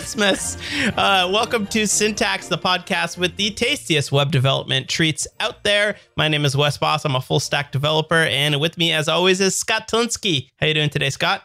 [0.00, 0.56] Christmas!
[0.96, 5.96] Uh, welcome to Syntax, the podcast with the tastiest web development treats out there.
[6.16, 7.04] My name is Wes Bos.
[7.04, 10.48] I'm a full stack developer, and with me, as always, is Scott Tolinski.
[10.56, 11.42] How you doing today, Scott?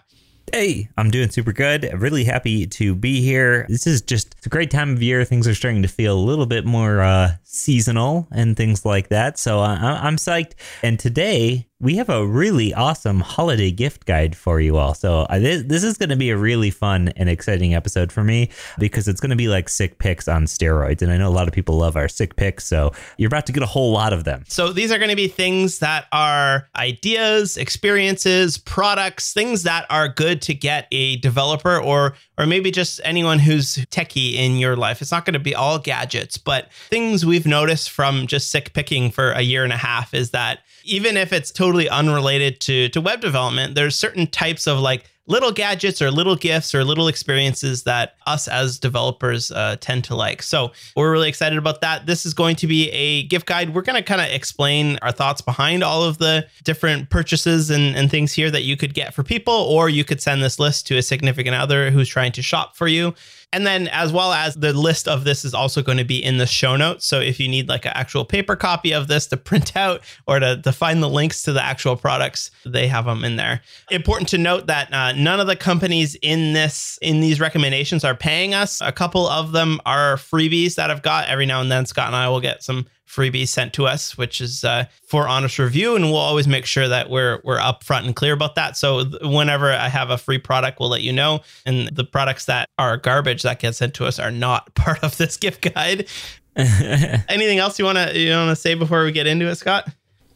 [0.54, 1.92] Hey, I'm doing super good.
[1.96, 3.66] Really happy to be here.
[3.68, 5.26] This is just a great time of year.
[5.26, 9.38] Things are starting to feel a little bit more uh, seasonal and things like that.
[9.38, 10.54] So uh, I'm psyched.
[10.82, 14.94] And today we have a really awesome holiday gift guide for you all.
[14.94, 18.24] So uh, this, this is going to be a really fun and exciting episode for
[18.24, 21.02] me because it's going to be like sick picks on steroids.
[21.02, 22.66] And I know a lot of people love our sick picks.
[22.66, 24.46] So you're about to get a whole lot of them.
[24.48, 30.08] So these are going to be things that are ideas, experiences, products, things that are
[30.08, 35.02] good to get a developer or or maybe just anyone who's techie in your life.
[35.02, 39.12] It's not going to be all gadgets, but things we've noticed from just sick picking
[39.12, 43.02] for a year and a half is that even if it's totally unrelated to to
[43.02, 47.84] web development, there's certain types of like little gadgets or little gifts or little experiences
[47.84, 50.44] that us as developers uh, tend to like.
[50.44, 52.06] So we're really excited about that.
[52.06, 53.74] This is going to be a gift guide.
[53.74, 57.96] We're going to kind of explain our thoughts behind all of the different purchases and,
[57.96, 60.86] and things here that you could get for people, or you could send this list
[60.88, 63.16] to a significant other who's trying to shop for you.
[63.56, 66.40] And then, as well as the list of this is also going to be in
[66.40, 67.06] the show notes.
[67.06, 70.40] So, if you need like an actual paper copy of this to print out or
[70.40, 73.62] to, to find the links to the actual products, they have them in there.
[73.90, 78.14] Important to note that uh, none of the companies in this in these recommendations are
[78.14, 78.82] paying us.
[78.82, 81.30] A couple of them are freebies that I've got.
[81.30, 84.42] Every now and then, Scott and I will get some freebie sent to us, which
[84.42, 88.16] is uh, for honest review, and we'll always make sure that we're we're upfront and
[88.16, 88.76] clear about that.
[88.78, 91.42] So th- whenever I have a free product, we'll let you know.
[91.66, 95.18] And the products that are garbage that get sent to us are not part of
[95.18, 96.08] this gift guide.
[96.56, 99.90] Anything else you want to you want to say before we get into it, Scott?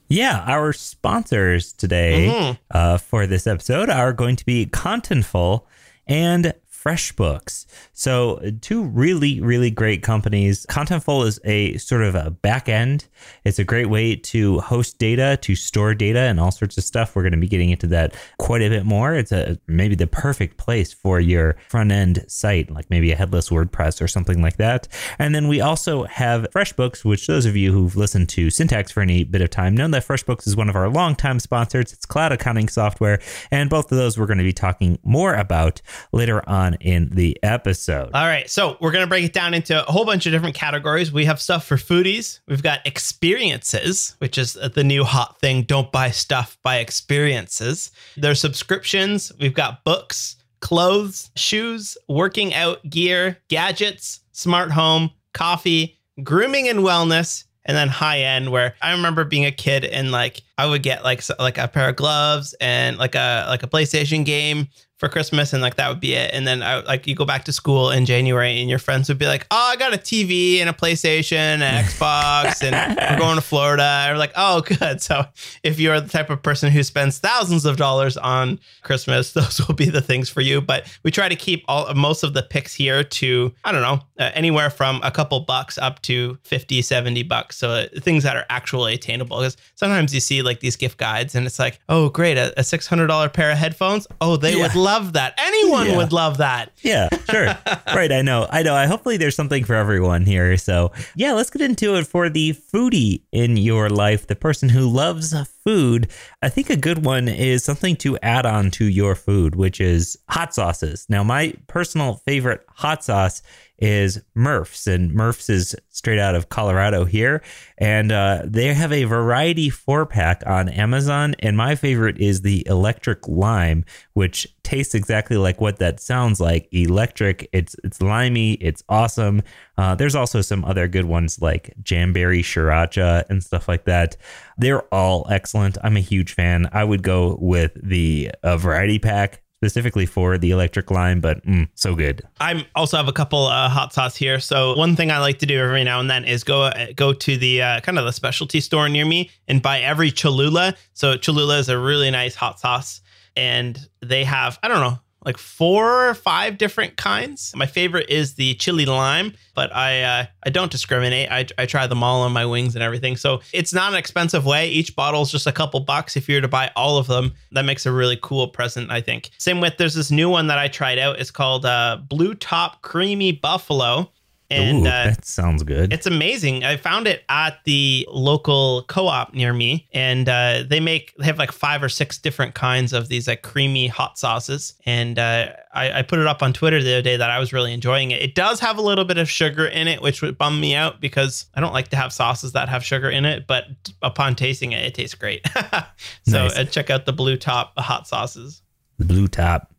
[0.10, 2.62] Yeah, our sponsors today mm-hmm.
[2.72, 5.66] uh, for this episode are going to be Contentful
[6.08, 6.54] and
[6.84, 7.66] FreshBooks.
[7.94, 10.66] So, two really, really great companies.
[10.68, 13.08] Contentful is a sort of a back end.
[13.44, 17.16] It's a great way to host data, to store data, and all sorts of stuff.
[17.16, 19.14] We're going to be getting into that quite a bit more.
[19.16, 23.50] It's a maybe the perfect place for your front end site, like maybe a headless
[23.50, 24.88] WordPress or something like that.
[25.18, 29.02] And then we also have FreshBooks, which those of you who've listened to Syntax for
[29.02, 31.92] any bit of time know that FreshBooks is one of our longtime sponsors.
[31.92, 33.20] It's cloud accounting software,
[33.52, 37.38] and both of those we're going to be talking more about later on in the
[37.44, 38.12] episode.
[38.14, 38.50] All right.
[38.50, 41.12] So we're going to break it down into a whole bunch of different categories.
[41.12, 45.64] We have stuff for foodies, we've got experiences, which is the new hot thing.
[45.64, 47.92] Don't buy stuff, buy experiences.
[48.18, 56.68] There's subscriptions, we've got books, clothes, shoes, working out gear, gadgets, smart home, coffee, grooming
[56.68, 60.66] and wellness, and then high end where I remember being a kid and like I
[60.66, 64.70] would get like like a pair of gloves and like a like a PlayStation game
[65.00, 66.32] for Christmas, and like that would be it.
[66.34, 69.18] And then I, like you go back to school in January, and your friends would
[69.18, 73.18] be like, "Oh, I got a TV and a PlayStation and an Xbox, and we're
[73.18, 75.26] going to Florida." Or like, "Oh, good." So
[75.64, 79.76] if you're the type of person who spends thousands of dollars on Christmas, those will
[79.76, 80.60] be the things for you.
[80.60, 84.02] But we try to keep all most of the picks here to I don't know
[84.20, 87.58] uh, anywhere from a couple bucks up to 50, 70 bucks.
[87.58, 89.38] So uh, things that are actually attainable.
[89.38, 92.66] Because sometimes you see like these gift guides, and it's like, "Oh, great, a, a
[92.66, 94.64] six hundred dollar pair of headphones." Oh, they yeah.
[94.64, 95.34] would love love that.
[95.38, 95.98] Anyone yeah.
[95.98, 96.72] would love that.
[96.82, 97.46] Yeah, sure.
[97.88, 98.12] right.
[98.12, 98.48] I know.
[98.50, 98.74] I know.
[98.74, 100.58] I hopefully there's something for everyone here.
[100.58, 104.90] So yeah, let's get into it for the foodie in your life, the person who
[104.90, 105.34] loves
[105.64, 106.10] food.
[106.42, 110.18] I think a good one is something to add on to your food, which is
[110.30, 111.06] hot sauces.
[111.10, 113.42] Now, my personal favorite hot sauce
[113.78, 117.42] is Merf's, and Merf's is straight out of Colorado here,
[117.78, 121.36] and uh, they have a variety four pack on Amazon.
[121.40, 126.68] And my favorite is the electric lime, which tastes exactly like what that sounds like.
[126.72, 127.50] Electric.
[127.54, 128.54] It's it's limey.
[128.54, 129.42] It's awesome.
[129.80, 134.18] Uh, there's also some other good ones like Jamberry Sriracha and stuff like that.
[134.58, 135.78] They're all excellent.
[135.82, 136.70] I'm a huge fan.
[136.74, 141.70] I would go with the uh, variety pack specifically for the electric lime, but mm,
[141.76, 142.22] so good.
[142.42, 144.42] I also have a couple uh, hot sauce here.
[144.42, 147.14] So one thing I like to do every now and then is go uh, go
[147.14, 150.76] to the uh, kind of the specialty store near me and buy every Cholula.
[150.94, 153.00] So Cholula is a really nice hot sauce,
[153.38, 157.54] and they have I don't know like four or five different kinds.
[157.56, 161.30] My favorite is the chili lime, but I uh, I don't discriminate.
[161.30, 163.18] I, I try them all on my wings and everything.
[163.18, 164.70] So it's not an expensive way.
[164.70, 166.16] Each bottle is just a couple bucks.
[166.16, 169.02] If you were to buy all of them, that makes a really cool present, I
[169.02, 169.32] think.
[169.38, 171.20] Same with there's this new one that I tried out.
[171.20, 174.12] It's called uh, Blue Top Creamy Buffalo
[174.52, 175.94] And Ooh, uh, that sounds good.
[175.94, 176.64] it's amazing.
[176.64, 181.38] I found it at the local co-op near me, and uh, they make they have
[181.38, 184.74] like five or six different kinds of these like creamy hot sauces.
[184.88, 187.54] And uh, I, I put it up on Twitter the other day that I was
[187.54, 188.24] really enjoying it.
[188.24, 191.00] It does have a little bit of sugar in it, which would bum me out
[191.00, 193.46] because I don't like to have sauces that have sugar in it.
[193.46, 193.66] But
[194.02, 195.46] upon tasting it, it tastes great.
[196.28, 196.58] so Nice.
[196.58, 198.64] uh, check out the Blue Top hot sauces.
[198.98, 199.72] the blue top.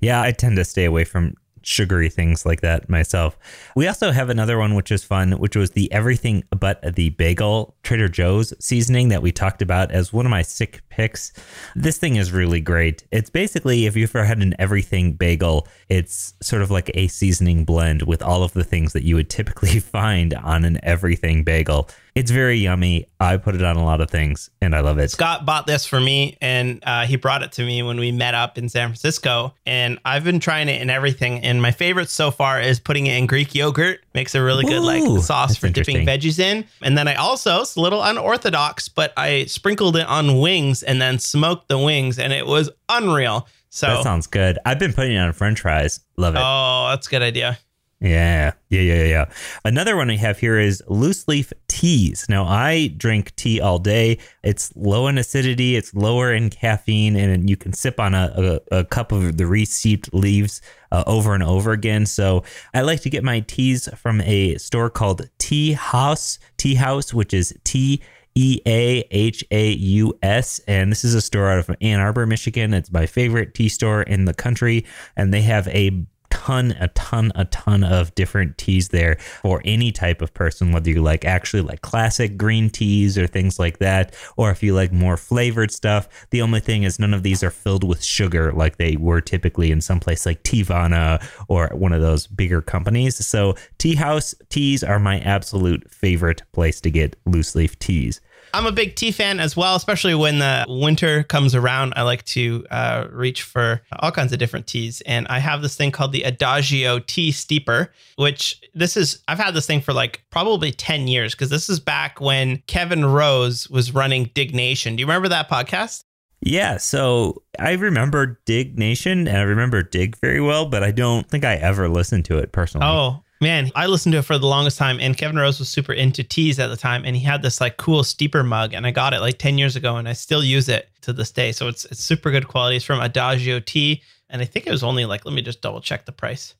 [0.00, 1.34] Yeah, I tend to stay away from
[1.66, 3.36] sugary things like that myself.
[3.74, 7.74] We also have another one which is fun, which was the everything but the bagel
[7.82, 11.32] Trader Joe's seasoning that we talked about as one of my sick picks.
[11.74, 13.04] This thing is really great.
[13.10, 17.64] It's basically if you've ever had an everything bagel, it's sort of like a seasoning
[17.64, 21.90] blend with all of the things that you would typically find on an everything bagel.
[22.16, 23.04] It's very yummy.
[23.20, 25.10] I put it on a lot of things and I love it.
[25.10, 28.32] Scott bought this for me and uh, he brought it to me when we met
[28.32, 29.52] up in San Francisco.
[29.66, 31.40] And I've been trying it in everything.
[31.40, 34.00] And my favorite so far is putting it in Greek yogurt.
[34.14, 36.64] Makes a really good Ooh, like sauce for dipping veggies in.
[36.80, 41.02] And then I also, it's a little unorthodox, but I sprinkled it on wings and
[41.02, 43.46] then smoked the wings and it was unreal.
[43.68, 44.58] So, That sounds good.
[44.64, 46.00] I've been putting it on french fries.
[46.16, 46.40] Love it.
[46.42, 47.58] oh, that's a good idea.
[47.98, 49.24] Yeah, yeah, yeah, yeah.
[49.64, 52.26] Another one I have here is loose leaf teas.
[52.28, 54.18] Now, I drink tea all day.
[54.42, 58.80] It's low in acidity, it's lower in caffeine, and you can sip on a, a,
[58.80, 60.60] a cup of the re-steeped leaves
[60.92, 62.04] uh, over and over again.
[62.04, 62.44] So,
[62.74, 67.54] I like to get my teas from a store called Teahaus, Tea House, which is
[67.64, 68.02] T.
[68.38, 70.60] E A H A U S.
[70.68, 72.74] And this is a store out of Ann Arbor, Michigan.
[72.74, 74.84] It's my favorite tea store in the country.
[75.16, 76.04] And they have a
[76.36, 80.90] ton, a ton, a ton of different teas there for any type of person, whether
[80.90, 84.92] you like actually like classic green teas or things like that, or if you like
[84.92, 86.26] more flavored stuff.
[86.30, 89.70] The only thing is, none of these are filled with sugar like they were typically
[89.70, 93.26] in some place like Teavana or one of those bigger companies.
[93.26, 98.20] So, Teahaus teas are my absolute favorite place to get loose leaf teas.
[98.54, 101.92] I'm a big tea fan as well, especially when the winter comes around.
[101.96, 105.02] I like to uh, reach for all kinds of different teas.
[105.02, 109.54] And I have this thing called the Adagio Tea Steeper, which this is, I've had
[109.54, 113.94] this thing for like probably 10 years because this is back when Kevin Rose was
[113.94, 114.96] running Diggnation.
[114.96, 116.04] Do you remember that podcast?
[116.40, 121.44] Yeah, so I remember Diggnation and I remember Digg very well, but I don't think
[121.44, 122.86] I ever listened to it personally.
[122.86, 123.70] Oh, man.
[123.74, 124.98] I listened to it for the longest time.
[125.00, 127.04] And Kevin Rose was super into teas at the time.
[127.04, 128.72] And he had this like cool steeper mug.
[128.72, 131.30] And I got it like 10 years ago and I still use it to this
[131.30, 131.52] day.
[131.52, 132.76] So it's, it's super good quality.
[132.76, 134.02] It's from Adagio Tea.
[134.28, 136.54] And I think it was only like, let me just double check the price.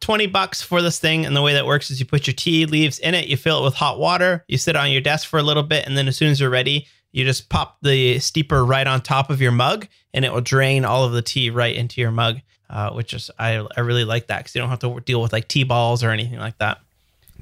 [0.00, 1.24] 20 bucks for this thing.
[1.24, 3.60] And the way that works is you put your tea leaves in it, you fill
[3.60, 6.08] it with hot water, you sit on your desk for a little bit, and then
[6.08, 9.52] as soon as you're ready, you just pop the steeper right on top of your
[9.52, 12.40] mug and it will drain all of the tea right into your mug,
[12.74, 15.32] uh, which is, I, I really like that because you don't have to deal with
[15.32, 16.80] like tea balls or anything like that.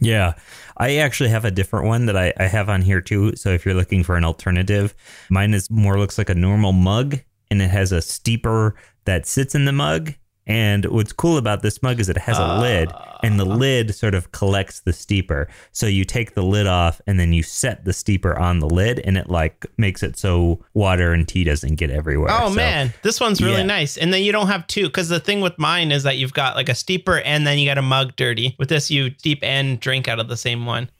[0.01, 0.35] Yeah.
[0.77, 3.35] I actually have a different one that I, I have on here too.
[3.37, 4.95] So if you're looking for an alternative,
[5.31, 7.21] mine is more looks like a normal mug
[7.51, 8.75] and it has a steeper
[9.05, 10.15] that sits in the mug.
[10.47, 12.91] And what's cool about this mug is it has a lid
[13.23, 15.49] and the lid sort of collects the steeper.
[15.71, 18.99] So you take the lid off and then you set the steeper on the lid
[19.05, 22.31] and it like makes it so water and tea doesn't get everywhere.
[22.33, 23.63] Oh So- man, this one's really Yeah.
[23.63, 23.97] nice.
[23.97, 26.57] And then you don't have two because the thing with mine is that you've got
[26.57, 28.57] like a steeper and then you got a mug dirty.
[28.59, 30.91] With this, you steep and drink out of the same one.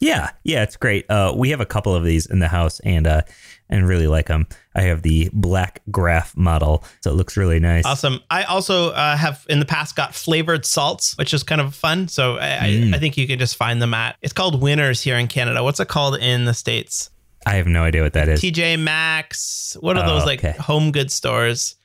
[0.00, 1.10] Yeah, yeah, it's great.
[1.10, 3.22] Uh, we have a couple of these in the house, and uh,
[3.70, 4.46] and really like them.
[4.74, 7.84] I have the black graph model, so it looks really nice.
[7.84, 8.20] Awesome.
[8.30, 12.08] I also uh, have in the past got flavored salts, which is kind of fun.
[12.08, 12.92] So I, Mm.
[12.92, 14.16] I, I think you can just find them at.
[14.22, 15.62] It's called Winners here in Canada.
[15.64, 17.10] What's it called in the states?
[17.46, 18.40] I have no idea what that is.
[18.42, 19.76] TJ Maxx.
[19.80, 20.56] What are Oh, those like okay.
[20.58, 21.76] home good stores?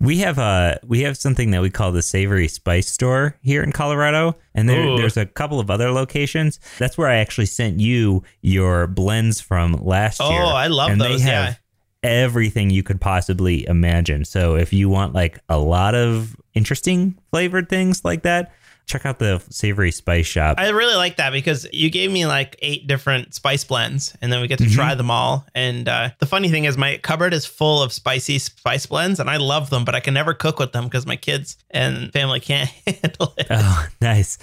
[0.00, 3.70] We have uh we have something that we call the Savory Spice Store here in
[3.70, 6.58] Colorado, and there, there's a couple of other locations.
[6.78, 10.42] That's where I actually sent you your blends from last Oh, year.
[10.42, 11.20] Oh, I love and those.
[11.22, 11.44] They Yeah.
[11.46, 11.60] have
[12.02, 14.24] everything you could possibly imagine.
[14.24, 18.52] So if you want like a lot of interesting flavored things like that,
[18.90, 20.56] check out the Savory Spice Shop.
[20.58, 24.40] I really like that because you gave me like eight different spice blends and then
[24.40, 24.74] we get to Mhm.
[24.74, 25.46] try them all.
[25.54, 29.30] And uh, the funny thing is, my cupboard is full of spicy spice blends and
[29.30, 32.40] I love them, but I can never cook with them because my kids and family
[32.40, 33.46] can't handle it.
[33.50, 34.38] oh, nice.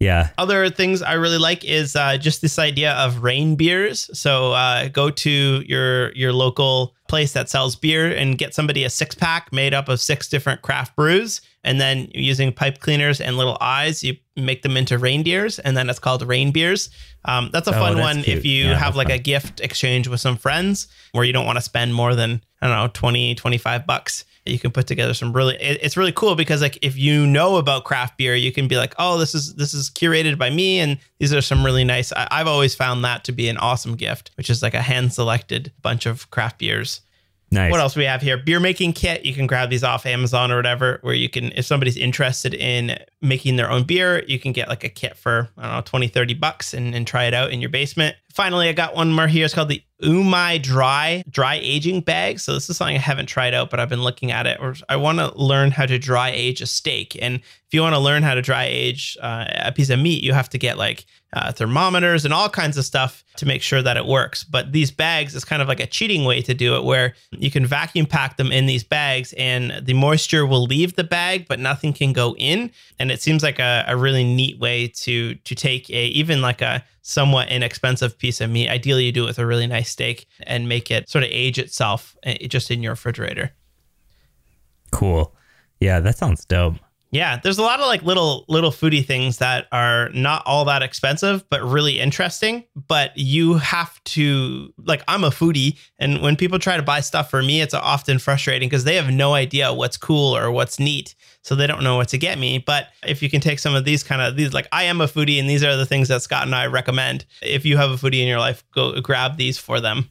[0.00, 0.30] Yeah.
[0.38, 4.08] Other things I really like is uh, just this idea of rain beers.
[4.18, 5.30] So uh, go to
[5.66, 9.88] your your local place that sells beer and get somebody a six pack made up
[9.90, 11.42] of six different craft brews.
[11.64, 15.90] And then using pipe cleaners and little eyes, you make them into reindeers, and then
[15.90, 16.88] it's called rain beers.
[17.26, 18.38] Um, that's a Oh, fun that's one cute.
[18.38, 19.16] if you Yeah, have like fun.
[19.16, 22.68] a gift exchange with some friends where you don't want to spend more than, I
[22.68, 24.24] don't know, 20, 25 bucks.
[24.50, 27.56] You can put together some really, it- it's really cool because like if you know
[27.56, 30.80] about craft beer, you can be like, oh, this is, this is curated by me.
[30.80, 33.94] And these are some really nice, I, I've always found that to be an awesome
[33.96, 37.00] gift, which is like a hand selected bunch of craft beers.
[37.52, 37.72] Nice.
[37.72, 38.36] What else we have here?
[38.36, 39.24] Beer making kit.
[39.24, 42.96] You can grab these off Amazon or whatever, where you can, if somebody's interested in
[43.22, 46.06] making their own beer, you can get like a kit for, I don't know, 20,
[46.06, 48.14] 30 bucks and, and try it out in your basement.
[48.32, 49.44] Finally, I got one more here.
[49.44, 52.38] It's called the Umai Dry Dry Aging Bag.
[52.40, 54.58] So this is something I haven't tried out, but I've been looking at it.
[54.60, 57.18] Or I want to learn how to dry age a steak.
[57.20, 60.22] And if you want to learn how to dry age uh, a piece of meat,
[60.22, 63.82] you have to get like uh, thermometers and all kinds of stuff to make sure
[63.82, 64.42] that it works.
[64.42, 67.50] But these bags is kind of like a cheating way to do it, where you
[67.50, 71.60] can vacuum pack them in these bags and the moisture will leave the bag, but
[71.60, 72.70] nothing can go in.
[72.98, 76.62] And it seems like a, a really neat way to to take a even like
[76.62, 78.68] a somewhat inexpensive piece of meat.
[78.68, 81.58] Ideally, you do it with a really nice steak and make it sort of age
[81.58, 83.52] itself uh, just in your refrigerator.
[84.90, 85.34] cool.
[85.80, 86.74] Yeah, that sounds dope.
[87.12, 90.82] Yeah, there's a lot of like little little foodie things that are not all that
[90.82, 92.64] expensive, but really interesting.
[92.86, 97.28] But you have to like I'm a foodie, and when people try to buy stuff
[97.28, 101.16] for me, it's often frustrating because they have no idea what's cool or what's neat,
[101.42, 102.58] so they don't know what to get me.
[102.58, 105.06] But if you can take some of these kind of these, like I am a
[105.06, 107.26] foodie, and these are the things that Scott and I recommend.
[107.42, 110.10] If you have a foodie in your life, go grab these for them.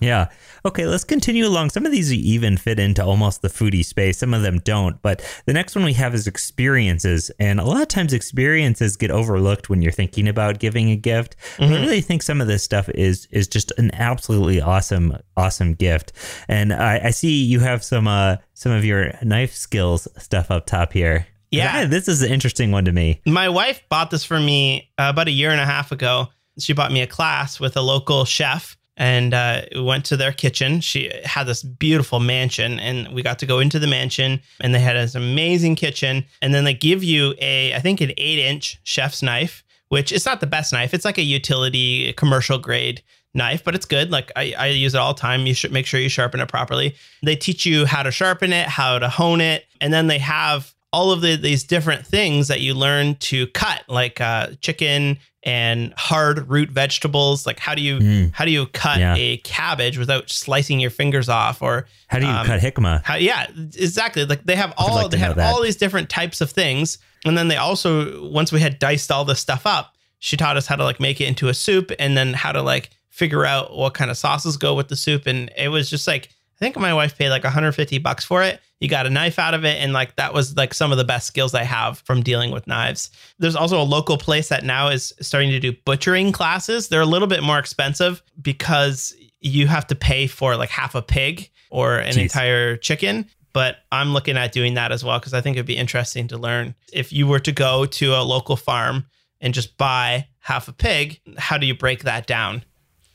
[0.00, 0.28] Yeah.
[0.64, 1.70] Okay, let's continue along.
[1.70, 5.00] Some of these even fit into almost the foodie space, some of them don't.
[5.02, 7.30] But the next one we have is experiences.
[7.38, 11.36] And a lot of times experiences get overlooked when you're thinking about giving a gift.
[11.58, 15.74] But I really think some of this stuff is is just an absolutely awesome, awesome
[15.74, 16.12] gift.
[16.48, 20.66] And I, I see you have some uh some of your knife skills stuff up
[20.66, 21.26] top here.
[21.50, 21.86] Yeah.
[21.86, 23.20] this is an interesting one to me.
[23.26, 26.28] My wife bought this for me uh, about a year and a half ago.
[26.58, 30.32] She bought me a class with a local chef and uh, we went to their
[30.32, 30.80] kitchen.
[30.80, 34.40] She had this beautiful mansion, and we got to go into the mansion.
[34.60, 36.26] And they had this amazing kitchen.
[36.42, 40.26] And then they give you a, I think, an eight inch chef's knife, which is
[40.26, 40.92] not the best knife.
[40.92, 43.02] It's like a utility commercial grade
[43.34, 44.10] knife, but it's good.
[44.10, 45.46] Like I, I use it all the time.
[45.46, 46.96] You should make sure you sharpen it properly.
[47.22, 50.74] They teach you how to sharpen it, how to hone it, and then they have
[50.92, 55.92] all of the, these different things that you learn to cut, like uh, chicken and
[55.96, 57.46] hard root vegetables.
[57.46, 58.32] Like how do you Mm.
[58.34, 59.14] how do you cut Yeah.
[59.16, 61.60] a cabbage without slicing your fingers off?
[61.62, 63.02] Or How do you um, cut jicama?
[63.04, 64.24] how, yeah, exactly.
[64.24, 65.52] Like they have all like they have that.
[65.52, 69.24] all these different types of things, and then they also once we had diced all
[69.24, 72.16] this stuff up, she taught us how to like make it into a soup, and
[72.16, 75.50] then how to like figure out what kind of sauces go with the soup, and
[75.56, 78.60] it was just like I think my wife paid like 150 bucks for it.
[78.80, 81.04] You got a knife out of it, and like that was like some of the
[81.04, 83.10] best skills I have from dealing with knives.
[83.38, 86.88] There's also a local place that now is starting to do butchering classes.
[86.88, 91.02] They're a little bit more expensive because you have to pay for like half a
[91.02, 92.22] pig or an Jeez.
[92.22, 93.26] entire chicken.
[93.52, 96.38] But I'm looking at doing that as well because I think it'd be interesting to
[96.38, 96.74] learn.
[96.92, 99.06] If you were to go to a local farm
[99.40, 102.62] and just buy half a pig, how do you break that down?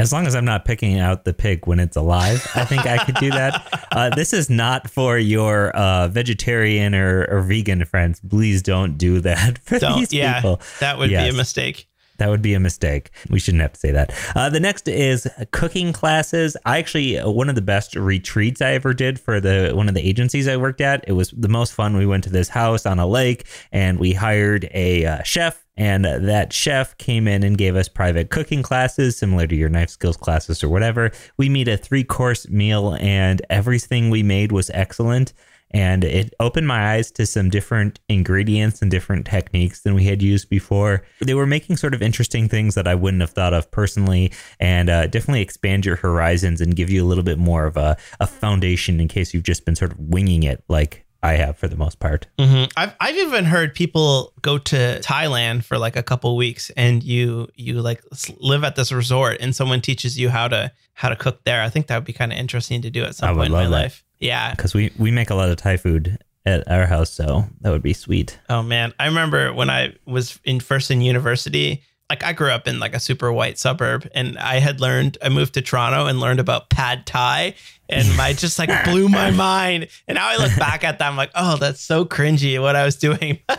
[0.03, 3.03] As long as I'm not picking out the pig when it's alive, I think I
[3.05, 3.79] could do that.
[3.93, 8.19] Uh, this is not for your uh, vegetarian or, or vegan friends.
[8.27, 10.59] Please don't do that for Don't, these yeah, people.
[10.79, 11.87] that would be a mistake.
[12.17, 13.11] That would be a mistake.
[13.29, 14.13] We shouldn't have to say that.
[14.35, 16.57] Uh, the next is cooking classes.
[16.65, 19.93] I actually uh, one of the best retreats I ever did for the one of
[19.93, 21.03] the agencies I worked at.
[21.07, 21.95] It was the most fun.
[21.95, 25.62] We went to this house on a lake and we hired a uh, chef.
[25.75, 29.89] And that chef came in and gave us private cooking classes, similar to your knife
[29.89, 31.11] skills classes or whatever.
[31.37, 35.33] We made a three course meal, and everything we made was excellent
[35.73, 40.21] and it opened my eyes to some different ingredients and different techniques than we had
[40.21, 41.03] used before.
[41.19, 44.89] They were making sort of interesting things that I wouldn't have thought of personally, and
[44.89, 48.27] uh, definitely expand your horizons and give you a little bit more of a, a
[48.27, 51.75] foundation in case you've just been sort of winging it like I have for the
[51.77, 52.27] most part.
[52.37, 57.01] hmm I've I've even heard people go to Thailand for like a couple weeks, and
[57.01, 58.03] you you like
[58.37, 61.61] live at this resort, and someone teaches you how to how to cook there.
[61.63, 63.51] I think that would be kind of interesting to do at some I point in
[63.53, 63.69] my that.
[63.71, 64.03] life.
[64.19, 64.51] Yeah.
[64.51, 67.81] Because we, we make a lot of Thai food at our house, so that would
[67.81, 68.37] be sweet.
[68.49, 71.83] Oh man, I remember when I was in first in university.
[72.09, 75.17] Like I grew up in like a super white suburb, and I had learned.
[75.21, 77.55] I moved to Toronto and learned about pad Thai,
[77.89, 79.87] and my just like blew my mind.
[80.07, 82.83] And now I look back at that, I'm like, oh, that's so cringy what I
[82.85, 83.39] was doing.
[83.49, 83.55] uh,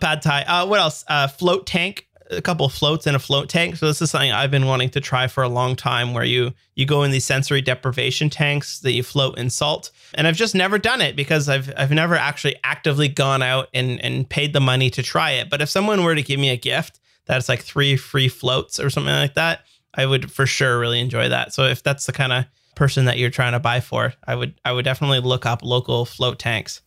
[0.00, 0.42] pad Thai.
[0.42, 1.04] Uh, what else?
[1.08, 2.06] Uh, float tank.
[2.30, 3.76] A couple floats in a float tank.
[3.76, 6.52] So this is something I've been wanting to try for a long time where you
[6.74, 9.90] you go in these sensory deprivation tanks that you float in salt.
[10.14, 14.00] And I've just never done it because I've I've never actually actively gone out and
[14.02, 15.50] and paid the money to try it.
[15.50, 18.90] But if someone were to give me a gift that's like three free floats or
[18.90, 19.64] something like that,
[19.94, 21.54] I would for sure really enjoy that.
[21.54, 24.54] So if that's the kind of person that you're trying to buy for, I would
[24.64, 26.82] I would definitely look up local float tanks.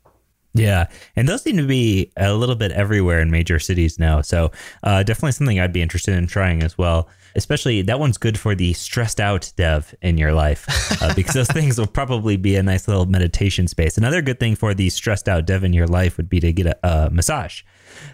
[0.53, 4.22] Yeah, and those seem to be a little bit everywhere in major cities now.
[4.22, 4.51] So
[4.84, 7.08] uh, definitely something I'd be interested in trying as well.
[7.36, 10.65] Especially that one's good for the stressed out dev in your life
[11.01, 13.98] uh, because those things will probably be a nice little meditation space.
[13.98, 16.65] Another good thing for the stressed out dev in your life would be to get
[16.65, 17.62] a, a massage.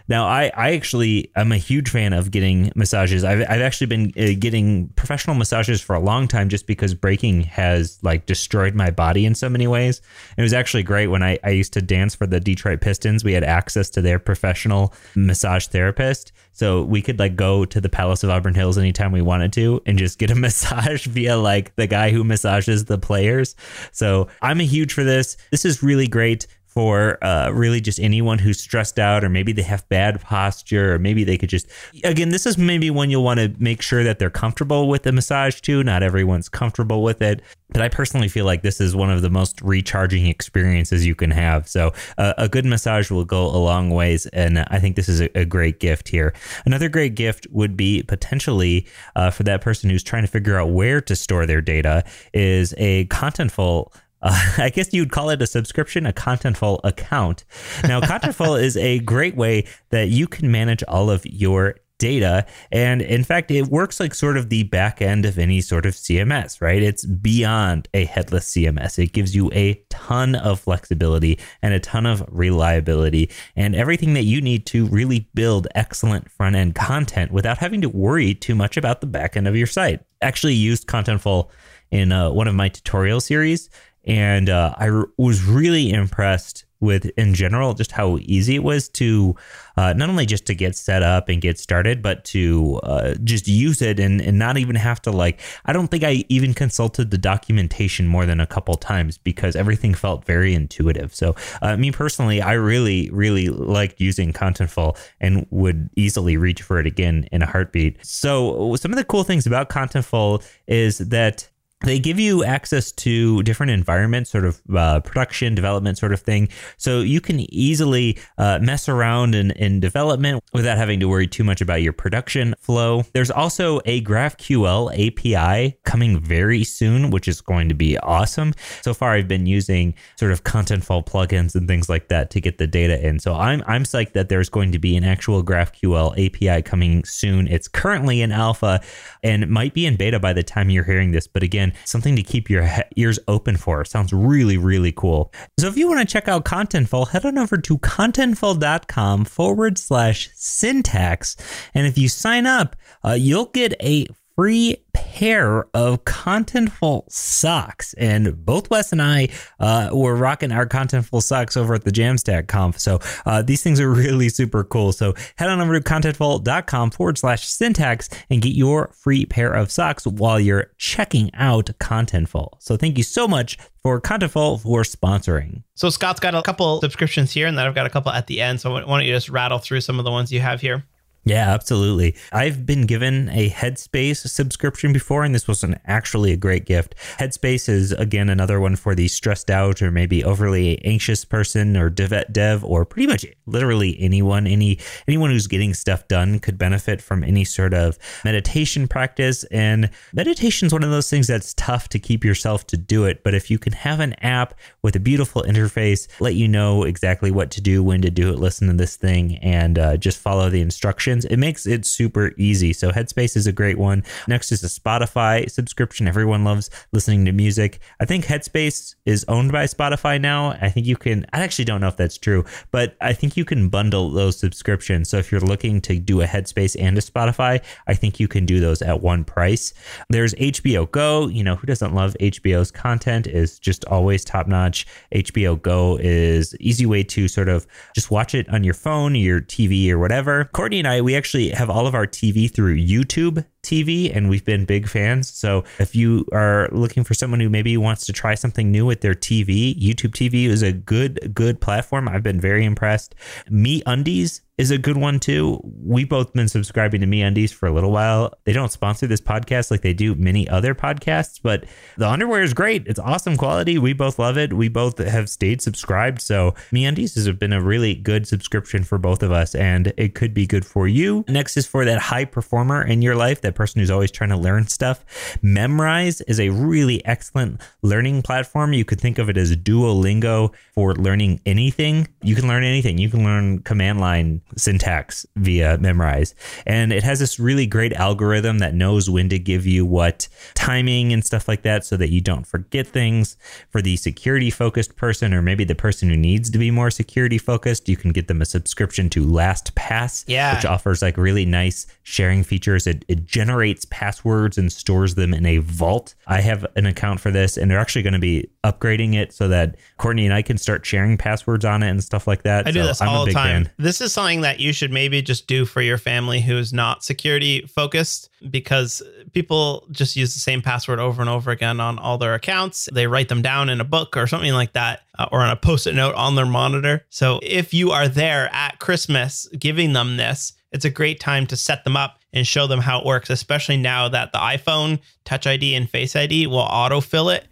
[0.07, 3.23] Now, I, I actually I'm a huge fan of getting massages.
[3.23, 7.41] I've, I've actually been uh, getting professional massages for a long time just because breaking
[7.43, 10.01] has like destroyed my body in so many ways.
[10.37, 13.23] it was actually great when I, I used to dance for the Detroit Pistons.
[13.23, 16.31] We had access to their professional massage therapist.
[16.51, 19.81] So we could like go to the Palace of Auburn Hills anytime we wanted to
[19.85, 23.55] and just get a massage via like the guy who massages the players.
[23.91, 25.35] So I'm a huge for this.
[25.51, 29.61] This is really great for uh, really just anyone who's stressed out or maybe they
[29.61, 31.67] have bad posture or maybe they could just
[32.03, 35.11] again this is maybe one you'll want to make sure that they're comfortable with the
[35.13, 35.83] massage too.
[35.83, 39.29] Not everyone's comfortable with it but i personally feel like this is one of the
[39.29, 41.67] most recharging experiences you can have.
[41.67, 45.21] So uh, a good massage will go a long ways and i think this is
[45.21, 46.33] a, a great gift here.
[46.65, 50.71] Another great gift would be potentially uh, for that person who's trying to figure out
[50.71, 52.03] where to store their data
[52.33, 53.91] is a contentful
[54.25, 57.45] uh, I guess you'd call it a subscription, a Contentful account.
[57.83, 62.45] Now, Contentful is a great way that you can manage all of your data.
[62.73, 65.93] And in fact, it works like sort of the back end of any sort of
[65.93, 66.83] CMS, right?
[66.83, 68.99] It's beyond a headless CMS.
[68.99, 74.23] It gives you a ton of flexibility and a ton of reliability and everything that
[74.23, 78.75] you need to really build excellent front end content without having to worry too much
[78.75, 80.01] about the back end of your site.
[80.21, 81.49] Actually, used Contentful
[81.91, 83.69] in uh, one of my tutorial series
[84.05, 88.89] and uh, I r- was really impressed with in general just how easy it was
[88.89, 89.35] to
[89.77, 93.47] uh, not only just to get set up and get started but to uh, just
[93.47, 97.11] use it and, and not even have to like i don't think i even consulted
[97.11, 101.15] the documentation more than a couple times because everything felt very intuitive.
[101.15, 106.79] So uh, me personally i really really liked using contentful and would easily reach for
[106.79, 108.05] it again in a heartbeat.
[108.05, 111.49] So some of the cool things about contentful is that
[111.85, 116.49] they give you access to different environments, sort of uh, production, development sort of thing.
[116.77, 121.43] So you can easily uh, mess around in, in development without having to worry too
[121.43, 123.03] much about your production flow.
[123.13, 128.53] There's also a GraphQL API coming very soon, which is going to be awesome.
[128.81, 132.57] So far, I've been using sort of Contentful plugins and things like that to get
[132.57, 133.19] the data in.
[133.19, 137.47] So I'm, I'm psyched that there's going to be an actual GraphQL API coming soon.
[137.47, 138.81] It's currently in alpha
[139.25, 141.25] and might be in beta by the time you're hearing this.
[141.25, 143.83] But again, something to keep your ears open for.
[143.83, 145.33] Sounds really, really cool.
[145.59, 150.29] So if you want to check out Contentful, head on over to contentful.com forward slash
[150.35, 151.35] syntax.
[151.73, 154.05] And if you sign up, uh, you'll get a
[154.35, 157.93] free pair of Contentful socks.
[157.93, 162.47] And both Wes and I uh, were rocking our Contentful socks over at the Jamstack
[162.47, 162.79] Conf.
[162.79, 164.91] So uh, these things are really super cool.
[164.91, 169.71] So head on over to contentful.com forward slash syntax and get your free pair of
[169.71, 172.49] socks while you're checking out Contentful.
[172.59, 175.63] So thank you so much for Contentful for sponsoring.
[175.75, 178.41] So Scott's got a couple subscriptions here, and then I've got a couple at the
[178.41, 178.59] end.
[178.59, 180.83] So why don't you just rattle through some of the ones you have here?
[181.27, 182.15] Yeah, absolutely.
[182.31, 186.93] I've been given a Headspace subscription before, and this was an actually a great gift.
[187.17, 191.89] Headspace is again another one for the stressed out or maybe overly anxious person or
[191.89, 194.45] dev, dev or pretty much literally anyone.
[194.45, 199.43] Any anyone who's getting stuff done could benefit from any sort of meditation practice.
[199.45, 203.23] And meditation is one of those things that's tough to keep yourself to do it.
[203.23, 207.31] But if you can have an app with a beautiful interface, let you know exactly
[207.31, 210.51] what to do, when to do it, listen to this thing, and uh, just follow
[210.51, 212.73] the instructions it makes it super easy.
[212.73, 214.03] So Headspace is a great one.
[214.27, 216.07] Next is a Spotify subscription.
[216.07, 217.79] Everyone loves listening to music.
[218.01, 220.57] I think Headspace is owned by Spotify now.
[220.61, 223.45] I think you can, I actually don't know if that's true, but I think you
[223.45, 225.09] can bundle those subscriptions.
[225.09, 228.45] So if you're looking to do a Headspace and a Spotify, I think you can
[228.45, 229.73] do those at one price.
[230.09, 231.27] There's HBO Go.
[231.27, 234.87] You know, who doesn't love HBO's content is just always top notch.
[235.13, 239.41] HBO Go is easy way to sort of just watch it on your phone, your
[239.41, 240.45] TV or whatever.
[240.45, 244.45] Courtney and I we actually have all of our TV through YouTube TV, and we've
[244.45, 245.29] been big fans.
[245.29, 249.01] So if you are looking for someone who maybe wants to try something new with
[249.01, 252.07] their TV, YouTube TV is a good good platform.
[252.07, 253.15] I've been very impressed.
[253.49, 255.59] MeUndies is a good one too.
[255.83, 258.33] We've both been subscribing to MeUndies for a little while.
[258.45, 261.65] They don't sponsor this podcast like they do many other podcasts, but
[261.97, 262.87] the underwear is great.
[262.87, 263.77] It's awesome quality.
[263.77, 264.53] We both love it.
[264.53, 266.21] We both have stayed subscribed.
[266.21, 270.33] So MeUndies has been a really good subscription for both of us, and it could
[270.33, 271.25] be good for you.
[271.27, 274.37] Next is for that high performer in your life, that person who's always trying to
[274.37, 275.03] learn stuff.
[275.43, 278.73] Memrise is a really excellent learning platform.
[278.73, 282.07] You could think of it as Duolingo for learning anything.
[282.21, 282.97] You can learn anything.
[282.97, 286.33] You can learn command line syntax via Memrise.
[286.65, 291.13] And it has this really great algorithm that knows when to give you what timing
[291.13, 293.37] and stuff like that so that you don't forget things.
[293.69, 297.37] For the security focused person, or maybe the person who needs to be more security
[297.37, 300.55] focused, you can get them a subscription to LastPass, Yeah.
[300.55, 302.87] which offers like really nice sharing features.
[302.87, 306.15] It, it generates passwords and stores them in a vault.
[306.25, 309.47] I have an account for this, and they're actually going to be upgrading it so
[309.47, 312.67] that Courtney and I can start sharing passwords on it and stuff like that.
[312.67, 313.65] I do So this I'm all the time.
[313.65, 313.73] fan.
[313.77, 317.61] This is something that you should maybe just do for your family who's not security
[317.67, 319.03] focused because
[319.33, 322.89] people just use the same password over and over again on all their accounts.
[322.91, 325.55] They write them down in a book or something like that uh, or on a
[325.55, 327.05] post it note on their monitor.
[327.09, 331.55] So if you are there at Christmas giving them this, it's a great time to
[331.55, 335.47] set them up and show them how it works, especially now that the iPhone Touch
[335.47, 337.47] ID and Face ID will autofill it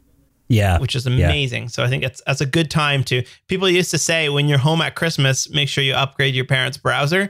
[0.49, 0.77] Yeah.
[0.79, 1.11] which is Yeah.
[1.25, 1.69] amazing.
[1.69, 3.23] So I think it's that's a good time to.
[3.47, 6.77] People used to say when you're home at Christmas, make sure you upgrade your parents'
[6.77, 7.29] browser.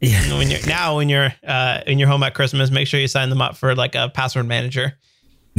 [0.00, 0.22] Yeah.
[0.22, 3.08] And when you're now when you're uh, when you're home at Christmas, make sure you
[3.08, 4.94] sign them up for like a password manager.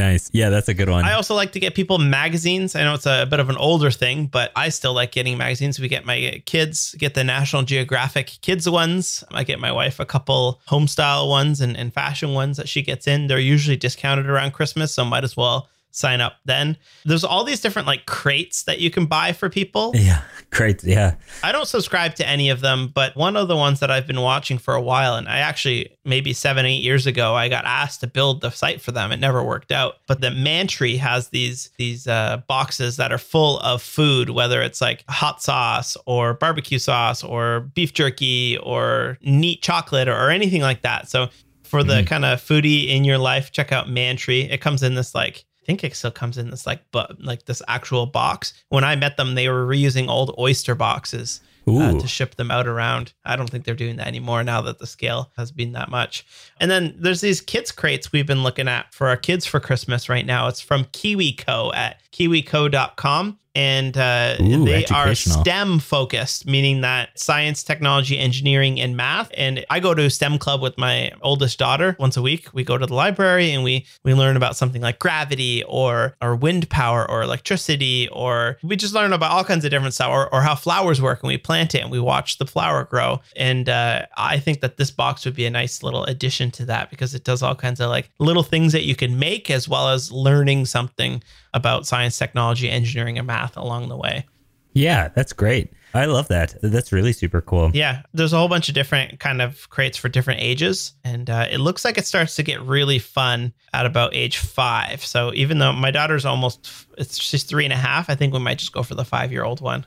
[0.01, 0.31] Nice.
[0.33, 1.05] Yeah, that's a good one.
[1.05, 2.75] I also like to get people magazines.
[2.75, 5.79] I know it's a bit of an older thing, but I still like getting magazines.
[5.79, 9.23] We get my kids get the National Geographic kids ones.
[9.31, 12.81] I get my wife a couple home style ones and, and fashion ones that she
[12.81, 13.27] gets in.
[13.27, 16.77] They're usually discounted around Christmas, so might as well sign up then.
[17.05, 19.91] There's all these different like crates that you can buy for people.
[19.95, 20.21] yeah.
[20.51, 20.83] crates.
[20.83, 21.15] Yeah.
[21.43, 24.19] I don't subscribe to any of them, but one of the ones that I've been
[24.21, 28.01] watching for a while, and I actually maybe seven, eight years ago, I got asked
[28.01, 29.11] to build the site for them.
[29.11, 29.95] It never worked out.
[30.07, 34.81] But the Mantry has these these uh, boxes that are full of food, whether it's
[34.81, 40.61] like hot sauce or barbecue sauce or beef jerky or neat chocolate or, or anything
[40.61, 41.09] like that.
[41.09, 41.29] So
[41.63, 44.41] for the kind of foodie in your life, check out Mantry.
[44.41, 47.61] It comes in this like think it still comes in this like but like this
[47.67, 48.53] actual box.
[48.69, 52.67] When I met them, they were reusing old oyster boxes uh, to ship them out
[52.67, 53.13] around.
[53.23, 56.25] I don't think they're doing that anymore now that the scale has been that much.
[56.59, 60.09] And then there's these kids crates we've been looking at for our kids for Christmas
[60.09, 60.47] right now.
[60.47, 63.39] It's from KiwiCo at kiwico.com.
[63.53, 65.13] And uh, Ooh, they are.
[65.13, 69.29] STEM focused, meaning that science, technology, engineering, and math.
[69.35, 72.47] And I go to a STEM club with my oldest daughter once a week.
[72.53, 76.35] We go to the library and we we learn about something like gravity or or
[76.35, 80.33] wind power or electricity, or we just learn about all kinds of different stuff, or,
[80.33, 81.21] or how flowers work.
[81.21, 83.19] And we plant it and we watch the flower grow.
[83.35, 86.89] And uh, I think that this box would be a nice little addition to that
[86.89, 89.89] because it does all kinds of like little things that you can make as well
[89.89, 91.21] as learning something
[91.53, 94.25] about science, technology, engineering, and math along the way.
[94.73, 95.73] Yeah, that's great.
[95.93, 96.55] I love that.
[96.61, 97.71] That's really super cool.
[97.73, 101.47] Yeah, there's a whole bunch of different kind of crates for different ages, and uh,
[101.51, 105.03] it looks like it starts to get really fun at about age five.
[105.03, 108.39] So even though my daughter's almost, it's she's three and a half, I think we
[108.39, 109.85] might just go for the five year old one.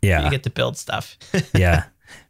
[0.00, 0.24] Yeah.
[0.24, 1.18] you get to build stuff.
[1.54, 1.84] yeah,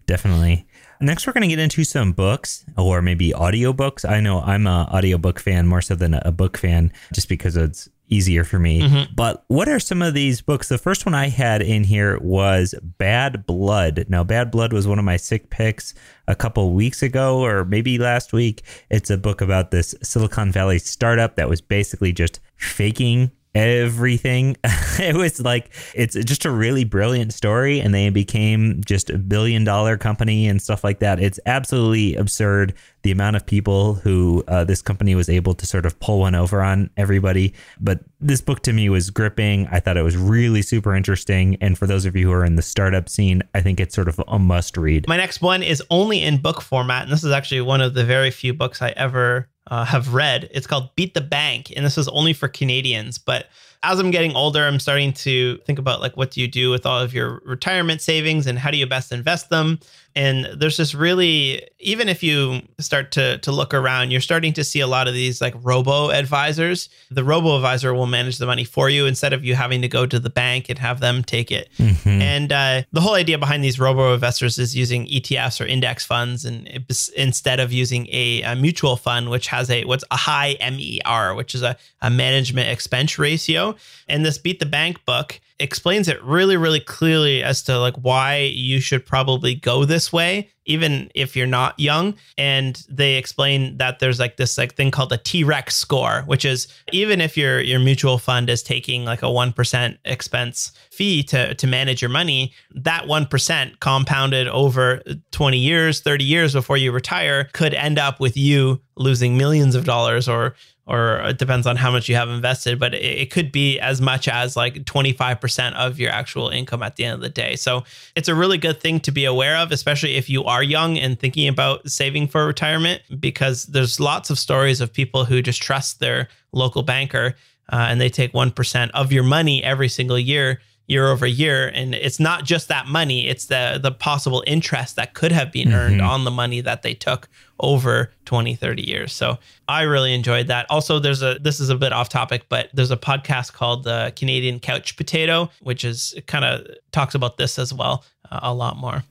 [0.07, 0.67] definitely.
[1.01, 4.09] Next, we're going to get into some books or maybe audiobooks.
[4.09, 7.89] I know I'm a audiobook fan more so than a book fan just because it's
[8.13, 8.83] easier for me.
[8.83, 9.15] Mm-hmm.
[9.15, 10.69] But what are some of these books?
[10.69, 14.07] The first one I had in here was Bad Blood.
[14.09, 15.95] Now, Bad Blood was one of my sick picks
[16.29, 18.63] a couple weeks ago or maybe last week.
[18.91, 24.57] It's a book about this Silicon Valley startup that was basically just faking everything.
[24.99, 29.65] it was like it's just a really brilliant story and they became just a billion
[29.65, 31.21] dollar company and stuff like that.
[31.21, 35.87] It's absolutely absurd the amount of people who uh, this company was able to sort
[35.87, 37.53] of pull one over on everybody.
[37.81, 39.67] But this book to me was gripping.
[39.69, 41.57] I thought it was really super interesting.
[41.61, 44.09] And for those of you who are in the startup scene, I think it's sort
[44.09, 45.09] of a must read.
[45.09, 48.05] My next one is only in book format, and this is actually one of the
[48.05, 50.49] very few books I ever uh, have read.
[50.53, 53.19] It's called Beat the Bank, and this is only for Canadians.
[53.19, 53.47] But
[53.83, 56.87] as I'm getting older, I'm starting to think about like what do you do with
[56.87, 59.79] all of your retirement savings and how do you best invest them?
[60.15, 64.65] And there's this really, even if you start to to look around, you're starting to
[64.65, 66.91] see a lot of these like robo advisors.
[67.11, 70.05] The robo advisor will manage the money for you instead of you having to go
[70.05, 71.71] to the bank and have them take it.
[71.79, 72.09] Mm-hmm.
[72.09, 76.45] And uh, the whole idea behind these robo investors is using ETFs or index funds,
[76.45, 80.57] and it, instead of using a, a, mutual fund, which has a what's a high
[80.61, 83.72] MER, which is a, a management expense ratio.
[84.09, 88.39] And this beat the bank book explains it really, really clearly as to like why
[88.39, 92.15] you should probably go this way, even if you're not young.
[92.37, 96.67] And they explain that there's like this like thing called a T-Rex score, which is
[96.91, 101.55] even if your your mutual fund is taking like a one percent expense fee to
[101.55, 106.91] to manage your money, that one percent compounded over 20 years, 30 years before you
[106.91, 110.55] retire could end up with you losing millions of dollars or
[110.87, 114.01] or it depends on how much you have invested, but it, it, could be as
[114.01, 117.55] much as like 25% of your actual income at the end of the day.
[117.55, 117.85] So
[118.17, 121.19] it's a really good thing to be aware of, especially if you are young and
[121.19, 126.01] thinking about saving for retirement, because there's lots of stories of people who just trust
[126.01, 127.37] their local banker
[127.73, 131.69] uh, and they take 1% of your money every single year year over year.
[131.69, 135.73] And it's not just that money it's the the possible interest that could have been
[135.73, 136.09] earned mm-hmm.
[136.09, 137.29] on the money that they took
[137.61, 139.13] over 20 30 years.
[139.13, 140.67] So i really enjoyed that.
[140.71, 144.13] Also there's a this is a bit off topic but there's a podcast called the
[144.17, 148.77] canadian couch potato which is kind of talks about this as well uh, a lot
[148.77, 149.05] more.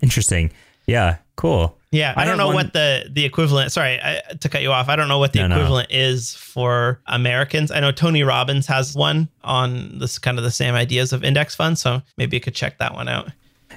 [0.00, 0.52] Interesting.
[0.86, 2.56] Yeah cool yeah, I, I don't know one...
[2.56, 3.72] what the the equivalent.
[3.72, 4.88] Sorry I, to cut you off.
[4.88, 5.98] I don't know what the no, equivalent no.
[5.98, 7.70] is for Americans.
[7.70, 11.54] I know Tony Robbins has one on this kind of the same ideas of index
[11.54, 13.30] funds, so maybe you could check that one out.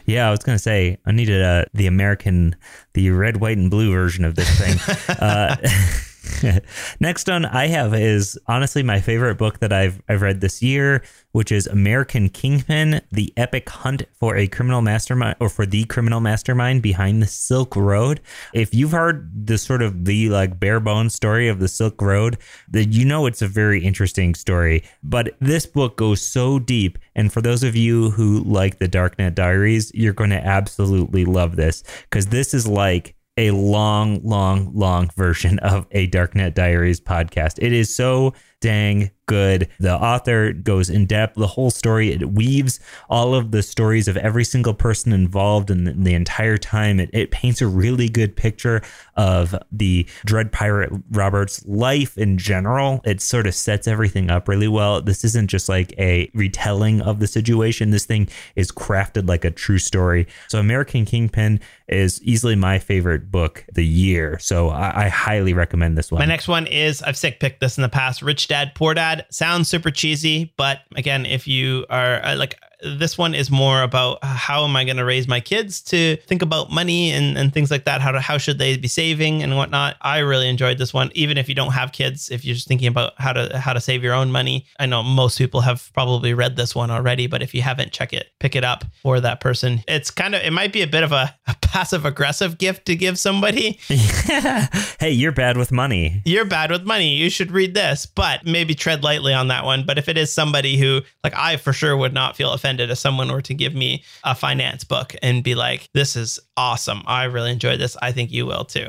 [0.06, 2.56] Yeah, I was gonna say I needed uh, the American,
[2.94, 4.78] the red, white, and blue version of this thing.
[5.20, 5.56] uh,
[7.00, 11.04] Next one I have is honestly my favorite book that I've I've read this year,
[11.32, 16.20] which is American Kingpin: The Epic Hunt for a Criminal Mastermind or for the Criminal
[16.20, 18.22] Mastermind Behind the Silk Road.
[18.54, 22.38] If you've heard the sort of the like bare bones story of the Silk Road,
[22.70, 24.84] that you know it's a very interesting story.
[25.04, 29.36] But this book goes so deep, and for those of you who like the Darknet
[29.36, 35.10] Diaries, you're going to absolutely love this because this is like a long, long, long
[35.16, 37.58] version of a Darknet Diaries podcast.
[37.58, 39.70] It is so dang good.
[39.80, 42.12] The author goes in depth, the whole story.
[42.12, 47.00] It weaves all of the stories of every single person involved in the, entire time.
[47.00, 48.82] It, it, paints a really good picture
[49.16, 53.00] of the Dread Pirate Roberts' life in general.
[53.06, 55.02] It sort of sets everything up really well.
[55.02, 57.92] This isn't just like a retelling of the situation.
[57.92, 60.28] This thing is crafted like a true story.
[60.50, 64.38] So, American Kingpin is easily my favorite book the year.
[64.40, 66.20] So, I, I highly recommend this one.
[66.20, 69.26] My next one is I've sick picked this in the past Rich Dad Poor Dad
[69.32, 74.20] sounds super cheesy, but again, if you are uh, like this one is more about
[74.22, 77.54] uh, how am I going to raise my kids to think about money and, and
[77.54, 78.02] things like that.
[78.02, 79.98] How to, how should they be saving and whatnot.
[80.02, 82.30] I really enjoyed this one, even if you don't have kids.
[82.32, 85.04] If you're just thinking about how to how to save your own money, I know
[85.04, 88.56] most people have probably read this one already, but if you haven't, check it, pick
[88.56, 89.84] it up for that person.
[89.88, 92.96] It's kind of it might be a bit of a, a passive aggressive gift to
[92.96, 93.80] give somebody.
[93.88, 96.22] hey, you're bad with money.
[96.26, 97.16] You're bad with money.
[97.16, 99.86] You should read this, but maybe tread lightly on that one.
[99.86, 102.90] But if it is somebody who, like, I for sure would not feel offended offended
[102.90, 107.04] if someone were to give me a finance book and be like, this is awesome.
[107.06, 107.98] I really enjoyed this.
[108.02, 108.88] I think you will too.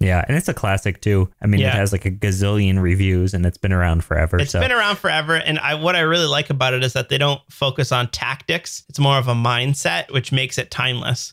[0.00, 1.30] Yeah, and it's a classic too.
[1.40, 1.68] I mean, yeah.
[1.68, 4.38] it has like a gazillion reviews and it's been around forever.
[4.38, 4.60] It's so.
[4.60, 5.36] been around forever.
[5.36, 8.84] And I, what I really like about it is that they don't focus on tactics.
[8.90, 11.32] It's more of a mindset, which makes it timeless.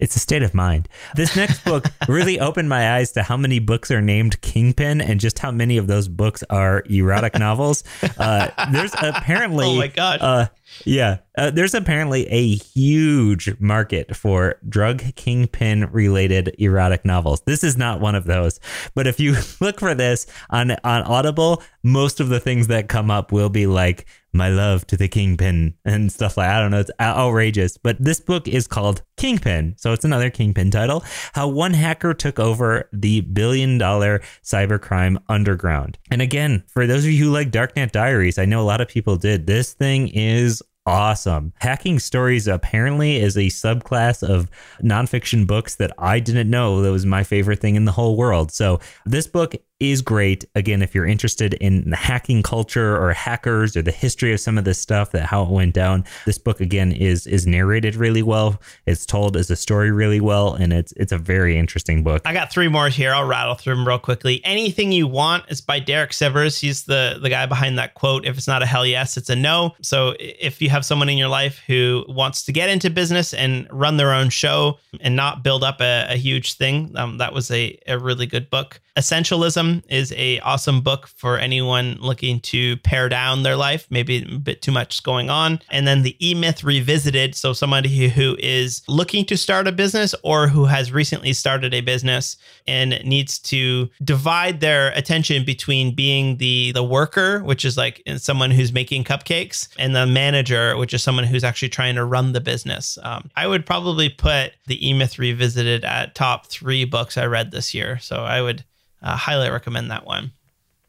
[0.00, 0.88] It's a state of mind.
[1.14, 5.20] This next book really opened my eyes to how many books are named Kingpin and
[5.20, 7.84] just how many of those books are erotic novels.
[8.18, 10.48] Uh, there's apparently, oh my god, uh,
[10.84, 17.42] yeah, uh, there's apparently a huge market for drug kingpin related erotic novels.
[17.42, 18.60] This is not one of those,
[18.94, 23.10] but if you look for this on on Audible, most of the things that come
[23.10, 26.80] up will be like my love to the kingpin and stuff like I don't know.
[26.80, 27.76] It's outrageous.
[27.76, 29.74] But this book is called Kingpin.
[29.76, 31.04] So it's another Kingpin title.
[31.32, 35.98] How one hacker took over the billion dollar cybercrime underground.
[36.10, 38.88] And again, for those of you who like Darknet Diaries, I know a lot of
[38.88, 39.46] people did.
[39.46, 40.59] This thing is
[40.90, 41.52] awesome.
[41.60, 44.50] Hacking stories apparently is a subclass of
[44.82, 48.50] nonfiction books that I didn't know that was my favorite thing in the whole world.
[48.50, 50.44] So this book is great.
[50.54, 54.58] Again, if you're interested in the hacking culture or hackers or the history of some
[54.58, 58.22] of this stuff, that how it went down, this book again is is narrated really
[58.22, 58.60] well.
[58.86, 62.22] It's told as a story really well, and it's it's a very interesting book.
[62.26, 63.14] I got three more here.
[63.14, 64.42] I'll rattle through them real quickly.
[64.44, 66.60] Anything you want is by Derek Sivers.
[66.60, 68.26] He's the the guy behind that quote.
[68.26, 69.74] If it's not a hell yes, it's a no.
[69.80, 73.66] So if you have someone in your life who wants to get into business and
[73.70, 77.50] run their own show and not build up a, a huge thing, um, that was
[77.50, 78.80] a, a really good book.
[78.96, 84.38] Essentialism is a awesome book for anyone looking to pare down their life, maybe a
[84.38, 85.60] bit too much going on.
[85.70, 90.14] And then the E Myth Revisited, so somebody who is looking to start a business
[90.22, 96.36] or who has recently started a business and needs to divide their attention between being
[96.38, 101.02] the the worker, which is like someone who's making cupcakes, and the manager, which is
[101.02, 102.98] someone who's actually trying to run the business.
[103.02, 107.50] Um, I would probably put the E Myth Revisited at top three books I read
[107.50, 107.98] this year.
[107.98, 108.64] So I would
[109.02, 110.32] uh, highly recommend that one.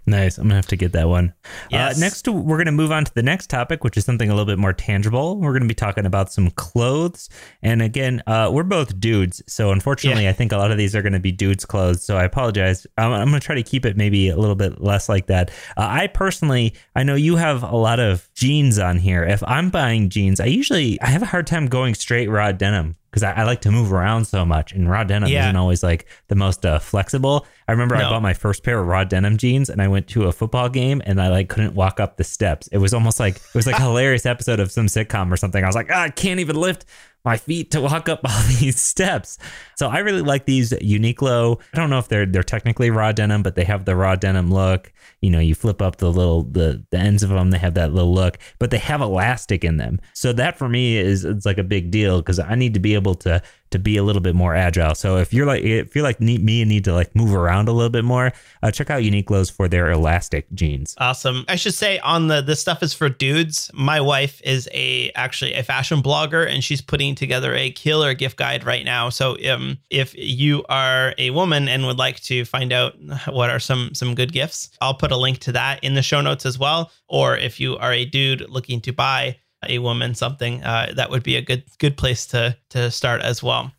[0.08, 0.39] Nice.
[0.39, 1.32] I'm gonna have to get that one.
[1.69, 1.95] Yes.
[1.95, 4.47] Uh, next, we're gonna move on to the next topic, which is something a little
[4.47, 5.39] bit more tangible.
[5.39, 7.30] We're gonna be talking about some clothes,
[7.62, 10.32] and again, uh, we're both dudes, so unfortunately, Yeah.
[10.32, 12.04] I think a lot of these are gonna be dudes' clothes.
[12.04, 12.88] So I apologize.
[12.97, 15.52] I'm, I'm gonna try to keep it maybe a little bit less like that.
[15.78, 19.24] Uh, I personally, I know you have a lot of jeans on here.
[19.24, 22.95] If I'm buying jeans, I usually I have a hard time going straight raw denim
[23.12, 25.43] because I, I like to move around so much, and raw denim Yeah.
[25.43, 27.45] isn't always like the most uh, flexible.
[27.67, 30.24] I remember I bought my first pair of raw denim jeans, and I went to
[30.28, 32.67] a football game, and I like couldn't walk up the steps.
[32.67, 35.63] It was almost like it was like a hilarious episode of some sitcom or something.
[35.63, 36.86] I was like, ah, I can't even lift
[37.24, 39.38] my feet to walk up all these steps.
[39.76, 41.60] So I really like these Uniqlo.
[41.74, 44.52] I don't know if they're they're technically raw denim, but they have the raw denim
[44.52, 44.92] look.
[45.22, 47.94] You know, you flip up the little the the ends of them, they have that
[47.94, 50.00] little look, but they have elastic in them.
[50.14, 52.96] So that for me is it's like a big deal because I need to be
[52.96, 54.96] able to to be a little bit more agile.
[54.96, 57.72] So if you're like if you're like me and need to like move around a
[57.72, 58.32] little bit more,
[58.62, 60.96] uh, check out Uniqlo's for their elastic jeans.
[60.98, 61.46] Awesome.
[61.48, 63.72] I should say on the this stuff is for dudes.
[63.74, 68.38] My wife is a actually a fashion blogger and she's putting together a killer gift
[68.38, 69.10] guide right now.
[69.10, 72.96] So um if you are a woman and would like to find out
[73.28, 76.22] what are some some good gifts, I'll put a link to that in the show
[76.22, 76.92] notes as well.
[77.08, 81.24] Or if you are a dude looking to buy a woman something, uh, that would
[81.24, 83.71] be a good good place to to start as well.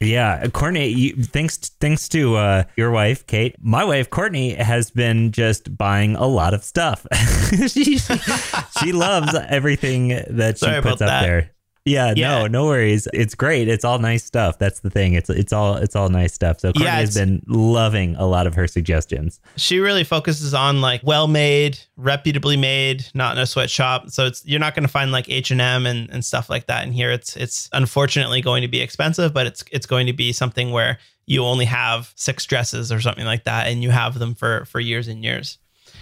[0.00, 0.88] Yeah, Courtney.
[0.88, 3.54] You, thanks, thanks to uh, your wife, Kate.
[3.60, 7.06] My wife, Courtney, has been just buying a lot of stuff.
[7.68, 11.22] she, she loves everything that she Sorry puts up that.
[11.22, 11.50] there.
[11.86, 12.40] Yeah, Yeah.
[12.40, 13.08] no, no worries.
[13.14, 13.66] It's great.
[13.68, 14.58] It's all nice stuff.
[14.58, 15.14] That's the thing.
[15.14, 16.60] It's it's all it's all nice stuff.
[16.60, 19.40] So Courtney Yeah, has been loving a lot of her suggestions.
[19.56, 24.44] she really focuses on like well made reputably made not in a sweatshop so it's
[24.46, 27.36] you're not going to find like h&m and, and stuff like that in here it's
[27.36, 31.44] it's unfortunately going to be expensive but it's it's going to be something where you
[31.44, 35.08] only have six dresses or something like that and you have them for for years
[35.08, 35.58] and years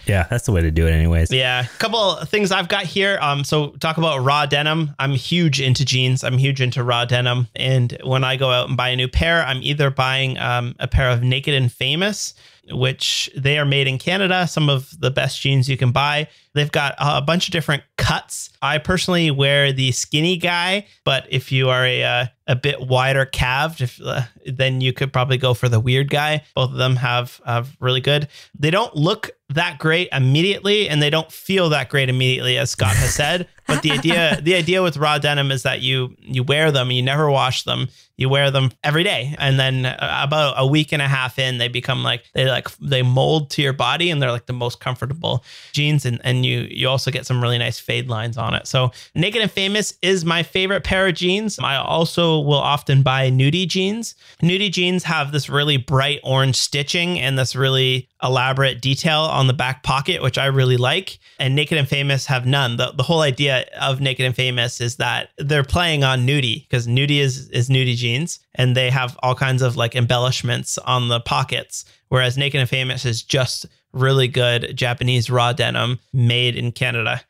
[0.09, 1.31] Yeah, that's the way to do it, anyways.
[1.31, 3.18] yeah, a couple things I've got here.
[3.21, 4.94] Um, so talk about raw denim.
[4.99, 6.25] I'm huge into jeans.
[6.25, 9.44] I'm huge into raw denim, and when I go out and buy a new pair,
[9.44, 12.35] I'm either buying um, a pair of Naked and Famous,
[12.71, 14.47] which they are made in Canada.
[14.47, 16.29] Some of the best jeans you can buy.
[16.55, 18.51] They've got a bunch of different cuts.
[18.62, 23.27] I personally wear the skinny guy, but if you are a uh, a bit wider
[23.27, 26.43] calved, if, uh, then you could probably go for the weird guy.
[26.55, 28.27] Both of them have have really good.
[28.59, 32.97] They don't look that great immediately, and they don't feel that great immediately, as Scott
[32.97, 33.47] has said.
[33.68, 37.02] But the idea the idea with raw denim is that you you wear them, you
[37.02, 41.02] never wash them, you wear them every day, and then uh, about a week and
[41.02, 44.33] a half in, they become like they like they mold to your body, and they're
[44.33, 48.09] like the most comfortable jeans, and and you you also get some really nice fade
[48.09, 48.66] lines on it.
[48.66, 51.59] So Naked and Famous is my favorite pair of jeans.
[51.59, 54.14] I also will often buy nudie jeans.
[54.42, 59.52] Nudie jeans have this really bright orange stitching and this really elaborate detail on the
[59.52, 61.18] back pocket, which I really like.
[61.38, 62.76] And Naked and Famous have none.
[62.76, 66.87] The, the whole idea of Naked and Famous is that they're playing on nudie because
[66.87, 71.21] nudie is, is nudie jeans and they have all kinds of like embellishments on the
[71.21, 71.85] pockets.
[72.09, 77.23] Whereas Naked and Famous is just really good Japanese raw denim made in Canada.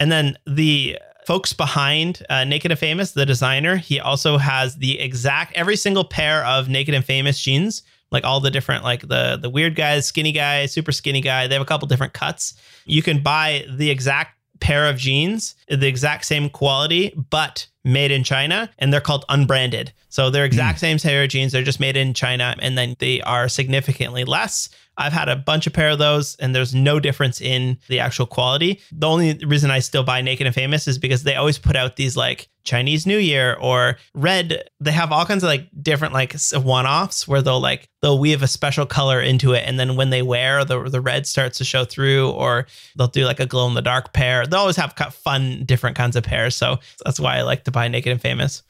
[0.00, 5.00] And then the folks behind uh, Naked and Famous, the designer, he also has the
[5.00, 9.38] exact every single pair of Naked and Famous jeans, like all the different like the
[9.40, 11.46] the weird guys, skinny guy, super skinny guy.
[11.46, 12.54] They have a couple different cuts.
[12.84, 18.24] You can buy the exact pair of jeans the exact same quality, but made in
[18.24, 19.92] China, and they're called unbranded.
[20.08, 21.52] So they're exact same pair of jeans.
[21.52, 24.68] They're just made in China, and then they are significantly less.
[24.96, 28.26] I've had a bunch of pair of those, and there's no difference in the actual
[28.26, 28.80] quality.
[28.92, 31.96] The only reason I still buy Naked and Famous is because they always put out
[31.96, 34.62] these like Chinese New Year or red.
[34.80, 38.42] They have all kinds of like different like one offs where they'll like they'll weave
[38.42, 41.64] a special color into it, and then when they wear the the red starts to
[41.64, 44.46] show through, or they'll do like a glow in the dark pair.
[44.46, 47.88] They always have fun different kinds of pairs, so that's why I like to buy
[47.88, 48.62] Naked and Famous.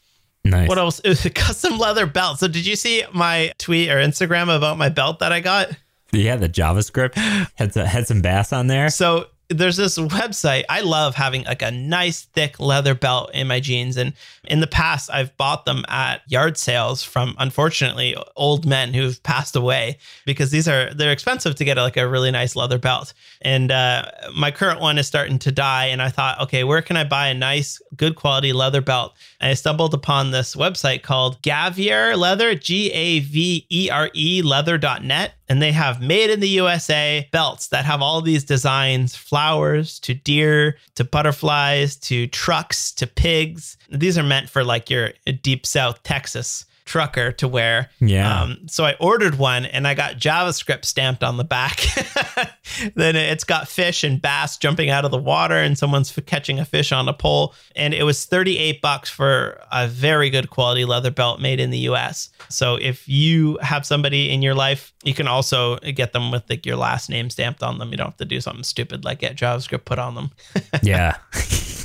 [0.44, 0.68] Nice.
[0.68, 1.00] What else?
[1.04, 2.38] was it Custom leather belt.
[2.38, 5.70] So did you see my tweet or Instagram about my belt that I got?
[6.12, 7.14] Yeah, the JavaScript
[7.54, 8.88] had some, had some bass on there.
[8.90, 10.64] So there's this website.
[10.68, 13.96] I love having like a nice thick leather belt in my jeans.
[13.96, 19.22] And in the past, I've bought them at yard sales from unfortunately old men who've
[19.22, 23.12] passed away because these are they're expensive to get like a really nice leather belt.
[23.42, 25.86] And uh, my current one is starting to die.
[25.86, 29.14] And I thought, okay, where can I buy a nice, good quality leather belt?
[29.40, 34.42] And I stumbled upon this website called Gavere Leather, G A V E R E
[34.42, 39.98] leather.net and they have made in the USA belts that have all these designs flowers
[39.98, 43.76] to deer to butterflies to trucks to pigs.
[43.90, 45.10] These are meant for like your
[45.42, 47.90] deep south Texas trucker to wear.
[48.00, 48.42] Yeah.
[48.42, 51.80] Um, so I ordered one and I got JavaScript stamped on the back.
[52.94, 56.64] then it's got fish and bass jumping out of the water and someone's catching a
[56.64, 57.54] fish on a pole.
[57.74, 61.78] And it was 38 bucks for a very good quality leather belt made in the
[61.90, 62.30] US.
[62.48, 66.66] So if you have somebody in your life, you can also get them with like
[66.66, 67.90] your last name stamped on them.
[67.90, 70.30] You don't have to do something stupid like get JavaScript put on them.
[70.82, 71.16] yeah.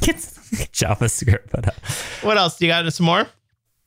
[0.01, 0.15] Get
[0.71, 1.75] JavaScript put up.
[2.21, 2.57] What else?
[2.57, 3.27] Do you got some more?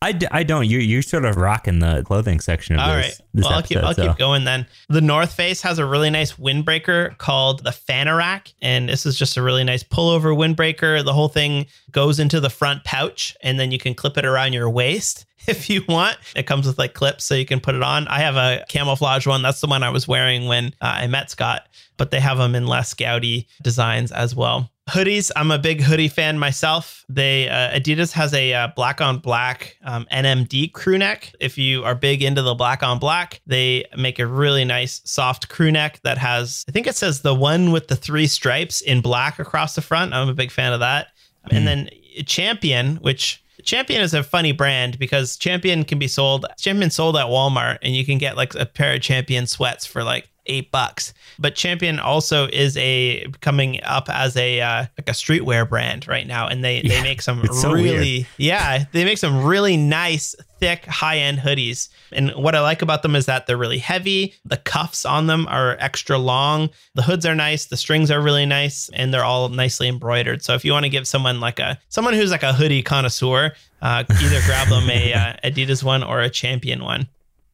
[0.02, 0.66] I, d- I don't.
[0.68, 3.06] You you're sort of rocking the clothing section of All this.
[3.06, 3.28] right.
[3.34, 4.08] this well, I'll episode, keep I'll so.
[4.08, 4.66] keep going then.
[4.88, 9.36] The North Face has a really nice windbreaker called the Fanorak, and this is just
[9.36, 11.04] a really nice pullover windbreaker.
[11.04, 14.52] The whole thing goes into the front pouch, and then you can clip it around
[14.54, 16.16] your waist if you want.
[16.34, 18.08] It comes with like clips, so you can put it on.
[18.08, 19.42] I have a camouflage one.
[19.42, 22.56] That's the one I was wearing when uh, I met Scott, but they have them
[22.56, 24.71] in less gouty designs as well.
[24.90, 27.04] Hoodies, I'm a big hoodie fan myself.
[27.08, 31.32] They uh, Adidas has a uh, black on black um, NMD crew neck.
[31.38, 35.48] If you are big into the black on black, they make a really nice soft
[35.48, 39.00] crew neck that has, I think it says the one with the three stripes in
[39.00, 40.14] black across the front.
[40.14, 41.08] I'm a big fan of that.
[41.50, 41.88] And then
[42.26, 46.46] Champion, which Champion is a funny brand because Champion can be sold.
[46.58, 50.04] Champion sold at Walmart, and you can get like a pair of Champion sweats for
[50.04, 51.14] like eight bucks.
[51.38, 56.26] But Champion also is a coming up as a uh, like a streetwear brand right
[56.26, 60.34] now, and they they make some it's so really yeah they make some really nice
[60.58, 61.88] thick high end hoodies.
[62.12, 64.34] And what I like about them is that they're really heavy.
[64.44, 66.70] The cuffs on them are extra long.
[66.94, 67.66] The hoods are nice.
[67.66, 70.44] The strings are really nice, and they're all nicely embroidered.
[70.44, 73.52] So if you want to give someone like a someone who's like a hoodie connoisseur,
[73.80, 77.08] uh, either grab them a uh, Adidas one or a Champion one.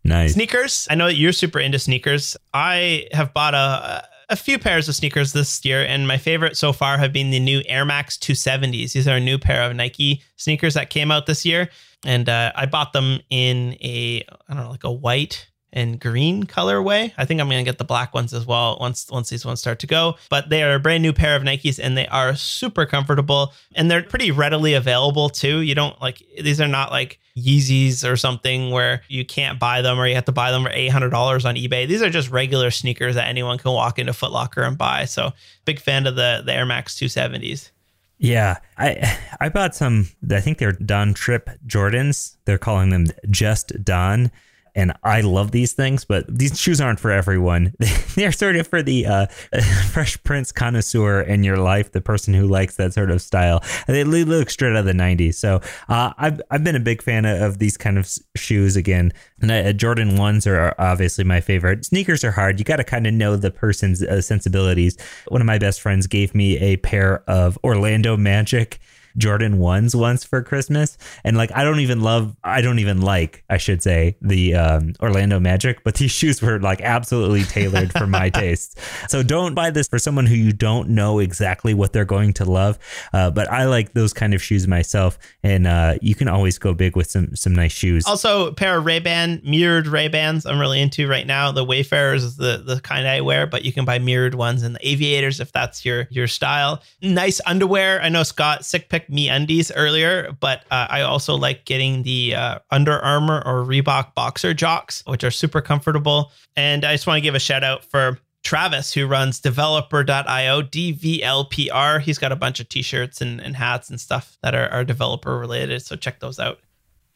[0.09, 0.33] Nice.
[0.33, 0.89] Sneakers.
[0.91, 2.37] I know that you're super into sneakers.
[2.55, 6.73] I have bought a a few pairs of sneakers this year, and my favorite so
[6.73, 8.93] far have been the new Air Max 270s.
[8.93, 11.71] These are a new pair of Nike sneakers that came out this year,
[12.05, 16.45] and uh, I bought them in a I don't know like a white and green
[16.45, 17.13] colorway.
[17.19, 19.79] I think I'm gonna get the black ones as well once once these ones start
[19.81, 20.17] to go.
[20.31, 23.91] But they are a brand new pair of Nikes and they are super comfortable and
[23.91, 25.61] they're pretty readily available too.
[25.61, 29.99] You don't like these are not like Yeezys or something where you can't buy them
[29.99, 31.87] or you have to buy them for eight hundred dollars on eBay.
[31.87, 35.05] These are just regular sneakers that anyone can walk into Foot Locker and buy.
[35.05, 35.33] So
[35.65, 37.71] big fan of the the Air Max 270s.
[38.19, 40.09] Yeah, I I bought some.
[40.31, 42.37] I think they're Don Trip Jordans.
[42.45, 44.31] They're calling them just Don,
[44.75, 46.05] and I love these things.
[46.05, 47.75] But these shoes aren't for everyone.
[48.15, 49.27] They're sort of for the uh,
[49.91, 53.63] Fresh Prince connoisseur in your life, the person who likes that sort of style.
[53.87, 55.35] They look straight out of the '90s.
[55.35, 59.13] So uh, I've I've been a big fan of, these kind of shoes again.
[59.41, 61.85] And uh, Jordan ones are obviously my favorite.
[61.85, 62.59] Sneakers are hard.
[62.59, 64.97] You got to kind of know the person's uh, sensibilities.
[65.29, 68.79] One of my best friends gave me a pair of Orlando Magic
[69.19, 73.45] Jordan ones once for Christmas, and like I don't even love, I don't even like,
[73.51, 78.07] I should say, the um, Orlando Magic, but these shoes were like absolutely tailored for
[78.07, 78.79] my taste.
[79.09, 82.45] So don't buy this for someone who you don't know exactly what they're going to
[82.45, 82.79] love.
[83.13, 86.73] Uh, but I like those kind of shoes myself, and uh, you can always go
[86.73, 88.07] big with some some nice shoes.
[88.07, 90.47] Also, a pair of Ray Ban mirrored Ray Bans.
[90.47, 91.53] I'm really into right now.
[91.53, 94.75] The Wayfarers is the the kind I wear, but you can buy mirrored ones and
[94.75, 96.83] the Aviators if that's your your style.
[97.03, 98.01] Nice underwear.
[98.01, 102.99] I know Scott sick MeUndies earlier, but uh, I also like getting the uh, Under
[102.99, 106.33] Armour or Reebok boxer jocks, which are super comfortable.
[106.57, 112.01] And I just want to give a shout out for Travis, who runs developer.io, DVLPR.
[112.01, 114.85] He's got a bunch of t shirts and, and hats and stuff that are, are
[114.85, 115.83] developer related.
[115.83, 116.61] So check those out.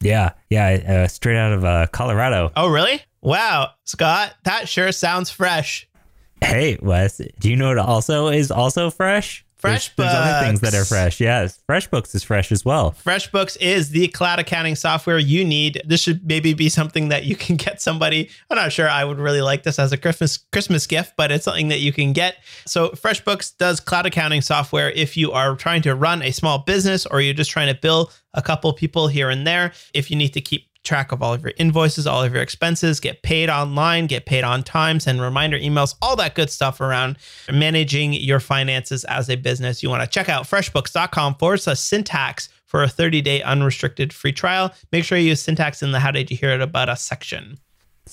[0.01, 0.67] Yeah, yeah,
[1.05, 2.51] uh, straight out of uh, Colorado.
[2.55, 3.01] Oh, really?
[3.21, 5.87] Wow, Scott, that sure sounds fresh.
[6.43, 9.45] Hey, Wes, do you know what also is also fresh?
[9.63, 9.95] FreshBooks.
[9.95, 11.19] There's, there's other things that are fresh.
[11.19, 12.91] Yes, FreshBooks is fresh as well.
[13.05, 15.81] FreshBooks is the cloud accounting software you need.
[15.85, 18.29] This should maybe be something that you can get somebody.
[18.49, 21.45] I'm not sure I would really like this as a Christmas Christmas gift, but it's
[21.45, 22.37] something that you can get.
[22.65, 27.05] So FreshBooks does cloud accounting software if you are trying to run a small business
[27.05, 29.71] or you're just trying to bill a couple people here and there.
[29.93, 32.99] If you need to keep track of all of your invoices, all of your expenses,
[32.99, 37.17] get paid online, get paid on time, send reminder emails, all that good stuff around
[37.51, 39.81] managing your finances as a business.
[39.81, 44.33] You want to check out freshbooks.com forward slash syntax for a 30 day unrestricted free
[44.33, 44.73] trial.
[44.91, 47.59] Make sure you use syntax in the How Did You Hear It About Us section.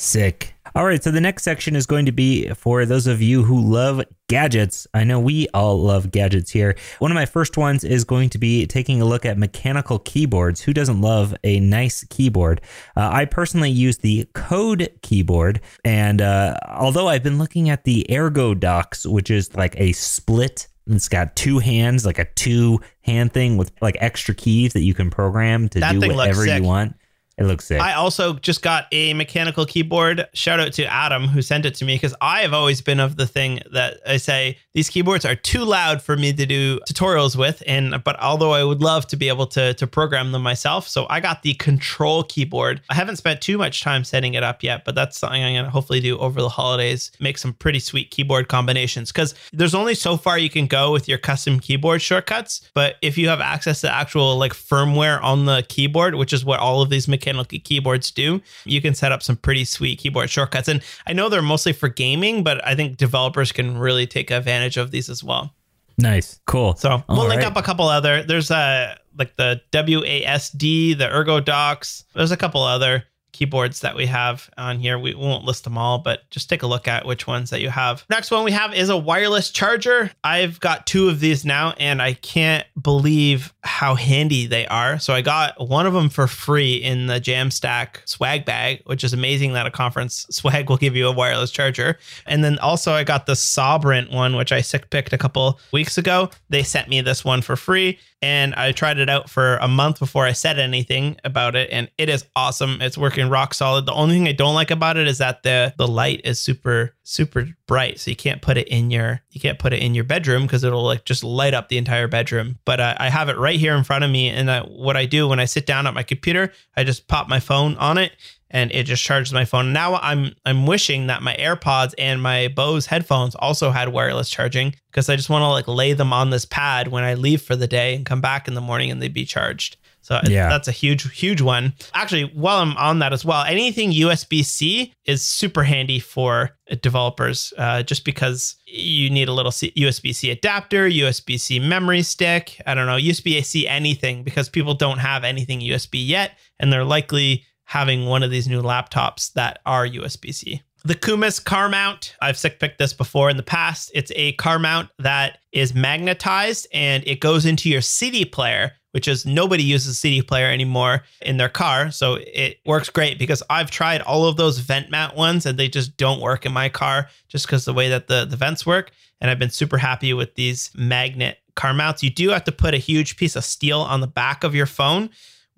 [0.00, 0.54] Sick.
[0.74, 3.60] All right, so the next section is going to be for those of you who
[3.60, 4.86] love gadgets.
[4.94, 6.74] I know we all love gadgets here.
[7.00, 10.62] One of my first ones is going to be taking a look at mechanical keyboards.
[10.62, 12.62] Who doesn't love a nice keyboard?
[12.96, 18.06] Uh, I personally use the Code keyboard, and uh, although I've been looking at the
[18.08, 23.56] ErgoDox, which is like a split it's got two hands, like a two hand thing
[23.56, 26.96] with like extra keys that you can program to That do whatever you want.
[27.38, 27.80] It looks sick.
[27.80, 30.28] I also just got a mechanical keyboard.
[30.34, 33.16] Shout out to Adam who sent it to me because I have always been of
[33.16, 37.36] the thing that I say these keyboards are too loud for me to do tutorials
[37.36, 37.62] with.
[37.66, 41.06] And but although I would love to be able to to program them myself, so
[41.08, 42.82] I got the control keyboard.
[42.90, 45.70] I haven't spent too much time setting it up yet, but that's something I'm gonna
[45.70, 47.10] hopefully do over the holidays.
[47.20, 51.08] Make some pretty sweet keyboard combinations because there's only so far you can go with
[51.08, 52.68] your custom keyboard shortcuts.
[52.74, 56.60] But if you have access to actual like firmware on the keyboard, which is what
[56.60, 60.68] all of these mechanical keyboards do, you can set up some pretty sweet keyboard shortcuts.
[60.68, 64.76] And I know they're mostly for gaming, but I think developers can really take advantage
[64.76, 65.54] of these as well.
[65.98, 66.40] nice.
[66.46, 66.76] Cool.
[66.76, 67.50] So we'll All link right.
[67.50, 68.22] up a couple other.
[68.22, 72.04] There's uh like the WASD, the ErgoDox.
[72.14, 74.98] There's a couple other keyboards that we have on here.
[74.98, 77.70] We won't list them all, but just take a look at which ones that you
[77.70, 78.04] have.
[78.10, 80.10] Next one we have is a wireless charger.
[80.24, 84.98] I've got two of these now and I can't believe how handy they are.
[84.98, 89.12] So I got one of them for free in the Jamstack swag bag, which is
[89.12, 91.98] amazing that a conference swag will give you a wireless charger.
[92.26, 95.98] And then also I got the Sabrent one, which I sick picked a couple weeks
[95.98, 96.30] ago.
[96.48, 99.98] They sent me this one for free and I tried it out for a month
[99.98, 102.80] before I said anything about it, and it is awesome.
[102.82, 103.86] It's working rock solid.
[103.86, 106.94] The only thing I don't like about it is that the the light is super
[107.10, 110.04] super bright, so you can't put it in your you can't put it in your
[110.04, 112.58] bedroom because it'll like just light up the entire bedroom.
[112.64, 115.28] But I have it right here in front of me, and uh, what I do
[115.28, 118.12] when I sit down at my computer, I just pop my phone on it.
[118.52, 119.72] And it just charges my phone.
[119.72, 124.74] Now I'm I'm wishing that my AirPods and my Bose headphones also had wireless charging
[124.90, 127.54] because I just want to like lay them on this pad when I leave for
[127.54, 129.76] the day and come back in the morning and they'd be charged.
[130.10, 130.48] So Yeah.
[130.48, 131.72] that's a huge, huge one.
[131.94, 136.50] Actually, while I'm on that as well, anything USB C is super handy for
[136.82, 142.02] developers uh, just because you need a little C- USB C adapter, USB C memory
[142.02, 146.72] stick, I don't know, USB C anything because people don't have anything USB yet and
[146.72, 150.60] they're likely having one of these new laptops that are USB C.
[150.82, 153.90] The Kumis car mount, I've sick picked this before in the past.
[153.94, 159.08] It's a car mount that is magnetized and it goes into your CD player, which
[159.08, 161.90] is nobody uses CD player anymore in their car.
[161.90, 165.68] So it works great because I've tried all of those vent mount ones and they
[165.68, 168.90] just don't work in my car just because the way that the, the vents work.
[169.20, 172.02] And I've been super happy with these magnet car mounts.
[172.02, 174.66] You do have to put a huge piece of steel on the back of your
[174.66, 175.10] phone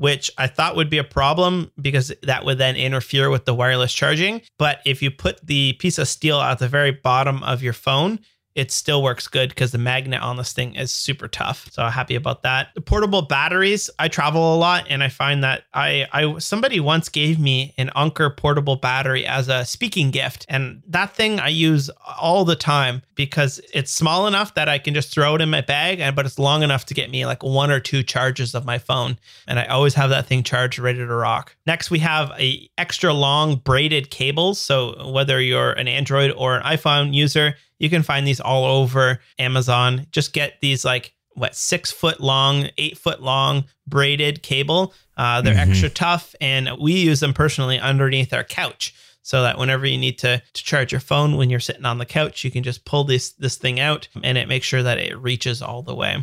[0.03, 3.93] which I thought would be a problem because that would then interfere with the wireless
[3.93, 4.43] charging.
[4.59, 8.19] But if you put the piece of steel at the very bottom of your phone,
[8.55, 11.71] it still works good because the magnet on this thing is super tough.
[11.73, 12.69] So happy about that.
[12.75, 17.09] The portable batteries, I travel a lot and I find that I I somebody once
[17.09, 21.91] gave me an Anker portable battery as a speaking gift and that thing I use
[22.19, 25.63] all the time because it's small enough that I can just throw it in my
[25.63, 28.67] bag and but it's long enough to get me like one or two charges of
[28.67, 31.57] my phone and I always have that thing charged ready to rock.
[31.67, 36.63] Next we have a extra long braided cables so whether you're an Android or an
[36.65, 40.07] iPhone user you can find these all over Amazon.
[40.13, 44.95] Just get these like what six foot long, eight foot long braided cable.
[45.17, 45.69] Uh, they're Mhm.
[45.71, 50.19] extra tough, and we use them personally underneath our couch, so that whenever you need
[50.19, 53.05] to to charge your phone when you're sitting on the couch, you can just pull
[53.05, 56.23] this this thing out, and it makes sure that it reaches all the way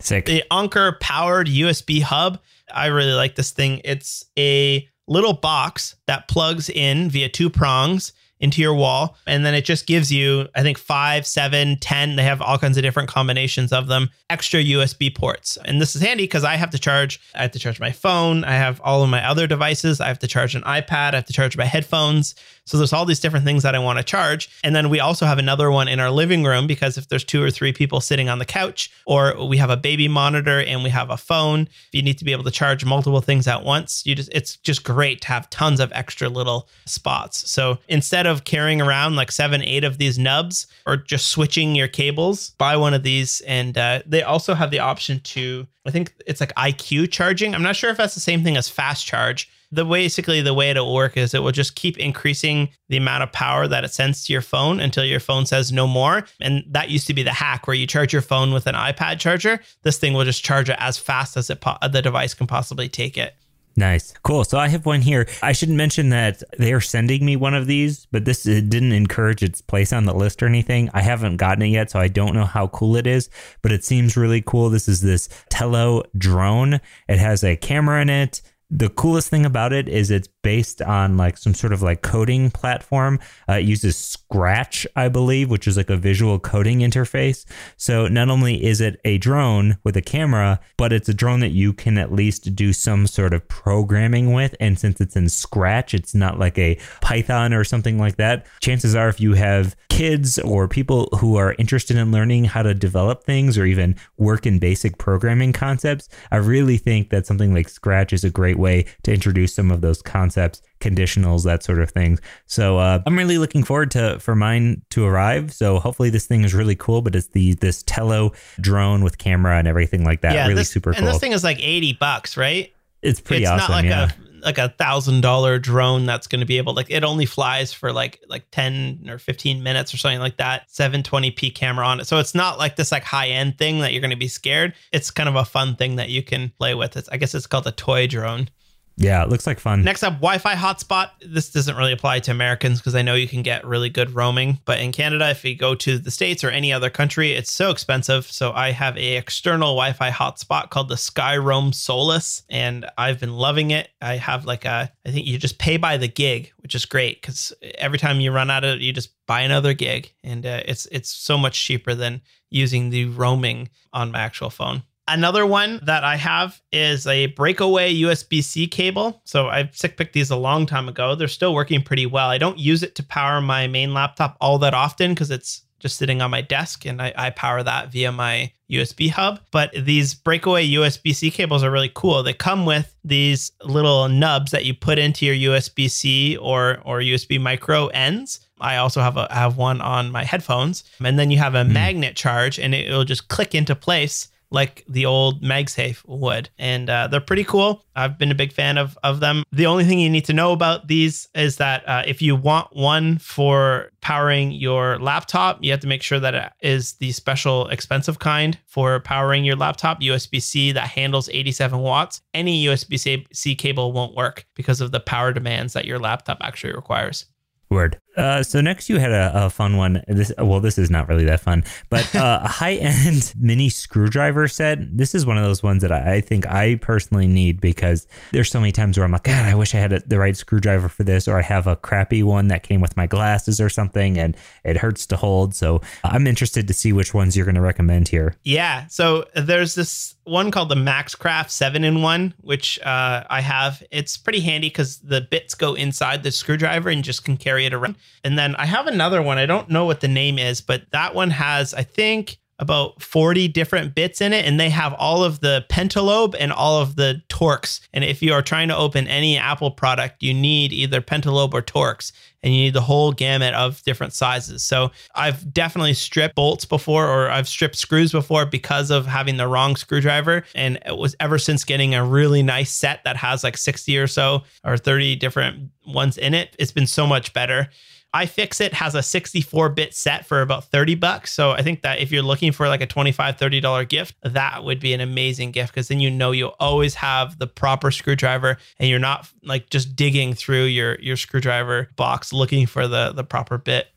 [0.00, 0.26] Sick.
[0.26, 2.40] the Anker powered USB hub.
[2.72, 3.80] I really like this thing.
[3.84, 8.12] It's a little box that plugs in via two prongs
[8.42, 9.16] into your wall.
[9.26, 12.16] And then it just gives you, I think, five, seven, ten.
[12.16, 15.56] They have all kinds of different combinations of them, extra USB ports.
[15.64, 18.44] And this is handy because I have to charge, I have to charge my phone.
[18.44, 20.00] I have all of my other devices.
[20.00, 21.12] I have to charge an iPad.
[21.12, 22.34] I have to charge my headphones.
[22.64, 24.48] So there's all these different things that I want to charge.
[24.64, 27.42] And then we also have another one in our living room because if there's two
[27.42, 30.90] or three people sitting on the couch, or we have a baby monitor and we
[30.90, 34.04] have a phone, you need to be able to charge multiple things at once.
[34.06, 37.50] You just it's just great to have tons of extra little spots.
[37.50, 41.88] So instead of carrying around like seven, eight of these nubs or just switching your
[41.88, 43.40] cables, buy one of these.
[43.42, 47.54] And uh, they also have the option to, I think it's like IQ charging.
[47.54, 50.70] I'm not sure if that's the same thing as fast charge the basically the way
[50.70, 54.24] it'll work is it will just keep increasing the amount of power that it sends
[54.26, 56.24] to your phone until your phone says no more.
[56.40, 59.18] And that used to be the hack where you charge your phone with an iPad
[59.18, 59.60] charger.
[59.82, 62.88] This thing will just charge it as fast as it po- the device can possibly
[62.88, 63.34] take it.
[63.76, 64.12] Nice.
[64.22, 64.44] Cool.
[64.44, 65.26] So I have one here.
[65.42, 69.42] I should mention that they are sending me one of these, but this didn't encourage
[69.42, 70.90] its place on the list or anything.
[70.92, 73.30] I haven't gotten it yet, so I don't know how cool it is,
[73.62, 74.68] but it seems really cool.
[74.68, 76.80] This is this Tello drone.
[77.08, 78.42] It has a camera in it
[78.74, 82.50] the coolest thing about it is it's based on like some sort of like coding
[82.50, 83.18] platform.
[83.48, 87.44] Uh, it uses Scratch, I believe, which is like a visual coding interface.
[87.76, 91.52] So not only is it a drone with a camera, but it's a drone that
[91.52, 94.54] you can at least do some sort of programming with.
[94.60, 98.46] And since it's in Scratch, it's not like a Python or something like that.
[98.60, 102.74] Chances are, if you have kids or people who are interested in learning how to
[102.74, 107.68] develop things or even work in basic programming concepts, I really think that something like
[107.68, 110.31] Scratch is a great way to introduce some of those concepts,
[110.80, 112.20] conditionals, that sort of things.
[112.46, 115.52] So uh, I'm really looking forward to for mine to arrive.
[115.52, 117.02] So hopefully this thing is really cool.
[117.02, 120.34] But it's the this Tello drone with camera and everything like that.
[120.34, 120.98] Yeah, really this, super cool.
[120.98, 122.72] And this thing is like 80 bucks, right?
[123.02, 123.62] It's pretty it's awesome.
[123.62, 124.10] It's not like yeah.
[124.18, 127.72] a like a thousand dollar drone that's going to be able like it only flies
[127.72, 132.06] for like like 10 or 15 minutes or something like that 720p camera on it
[132.06, 134.74] so it's not like this like high end thing that you're going to be scared
[134.92, 137.46] it's kind of a fun thing that you can play with it's i guess it's
[137.46, 138.48] called a toy drone
[138.96, 139.82] yeah, it looks like fun.
[139.82, 141.10] Next up, Wi Fi hotspot.
[141.26, 144.58] This doesn't really apply to Americans because I know you can get really good roaming.
[144.64, 147.70] But in Canada, if you go to the States or any other country, it's so
[147.70, 148.26] expensive.
[148.26, 153.34] So I have a external Wi Fi hotspot called the Skyroam Solis, and I've been
[153.34, 153.88] loving it.
[154.00, 157.20] I have like a, I think you just pay by the gig, which is great
[157.20, 160.12] because every time you run out of it, you just buy another gig.
[160.22, 162.20] And uh, it's, it's so much cheaper than
[162.50, 164.82] using the roaming on my actual phone.
[165.12, 169.20] Another one that I have is a breakaway USB C cable.
[169.24, 171.14] So I sick picked these a long time ago.
[171.14, 172.30] They're still working pretty well.
[172.30, 175.98] I don't use it to power my main laptop all that often because it's just
[175.98, 179.40] sitting on my desk and I, I, power that via my USB hub.
[179.50, 182.22] But these breakaway USB C cables are really cool.
[182.22, 187.00] They come with these little nubs that you put into your USB C or, or
[187.00, 188.48] USB micro ends.
[188.62, 191.72] I also have a have one on my headphones, and then you have a mm.
[191.72, 196.50] magnet charge, and it will just click into place like the old MagSafe would.
[196.58, 197.84] And uh, they're pretty cool.
[197.96, 199.42] I've been a big fan of, of them.
[199.52, 202.74] The only thing you need to know about these is that uh, if you want
[202.76, 207.68] one for powering your laptop, you have to make sure that it is the special
[207.68, 212.20] expensive kind for powering your laptop, USB C that handles 87 watts.
[212.34, 216.74] Any USB C cable won't work because of the power demands that your laptop actually
[216.74, 217.26] requires.
[217.70, 217.98] Word.
[218.16, 220.02] Uh, so next you had a, a, fun one.
[220.06, 224.48] This well, this is not really that fun, but uh, a high end mini screwdriver
[224.48, 224.96] set.
[224.96, 228.50] This is one of those ones that I, I, think I personally need because there's
[228.50, 230.88] so many times where I'm like, God, I wish I had a, the right screwdriver
[230.88, 234.18] for this, or I have a crappy one that came with my glasses or something,
[234.18, 235.54] and it hurts to hold.
[235.54, 238.34] So I'm interested to see which ones you're going to recommend here.
[238.44, 238.86] Yeah.
[238.88, 243.82] So there's this one called the Maxcraft seven in one, which uh, I have.
[243.90, 247.72] It's pretty handy because the bits go inside the screwdriver and just can carry it
[247.74, 247.96] around.
[248.24, 249.38] And then I have another one.
[249.38, 253.48] I don't know what the name is, but that one has, I think, about 40
[253.48, 257.20] different bits in it and they have all of the pentalobe and all of the
[257.28, 257.80] Torx.
[257.92, 261.60] And if you are trying to open any apple product you need either pentalobe or
[261.60, 264.62] Torx and you need the whole gamut of different sizes.
[264.62, 269.48] So i've definitely stripped bolts before or i've stripped screws before because of having the
[269.48, 270.44] wrong screwdriver.
[270.54, 274.06] And it was ever since getting a really nice set that has like 60 or
[274.06, 277.68] so or 30 different ones in it it's been so much better
[278.14, 281.32] iFixit has a 64 bit set for about 30 bucks.
[281.32, 284.80] So I think that if you're looking for like a $25, $30 gift, that would
[284.80, 288.88] be an amazing gift because then you know you'll always have the proper screwdriver and
[288.88, 293.56] you're not like just digging through your, your screwdriver box looking for the, the proper
[293.56, 293.88] bit.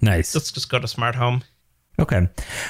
[0.00, 0.34] Nice.
[0.34, 1.42] Let's just go to smart home.
[2.00, 2.28] Okay.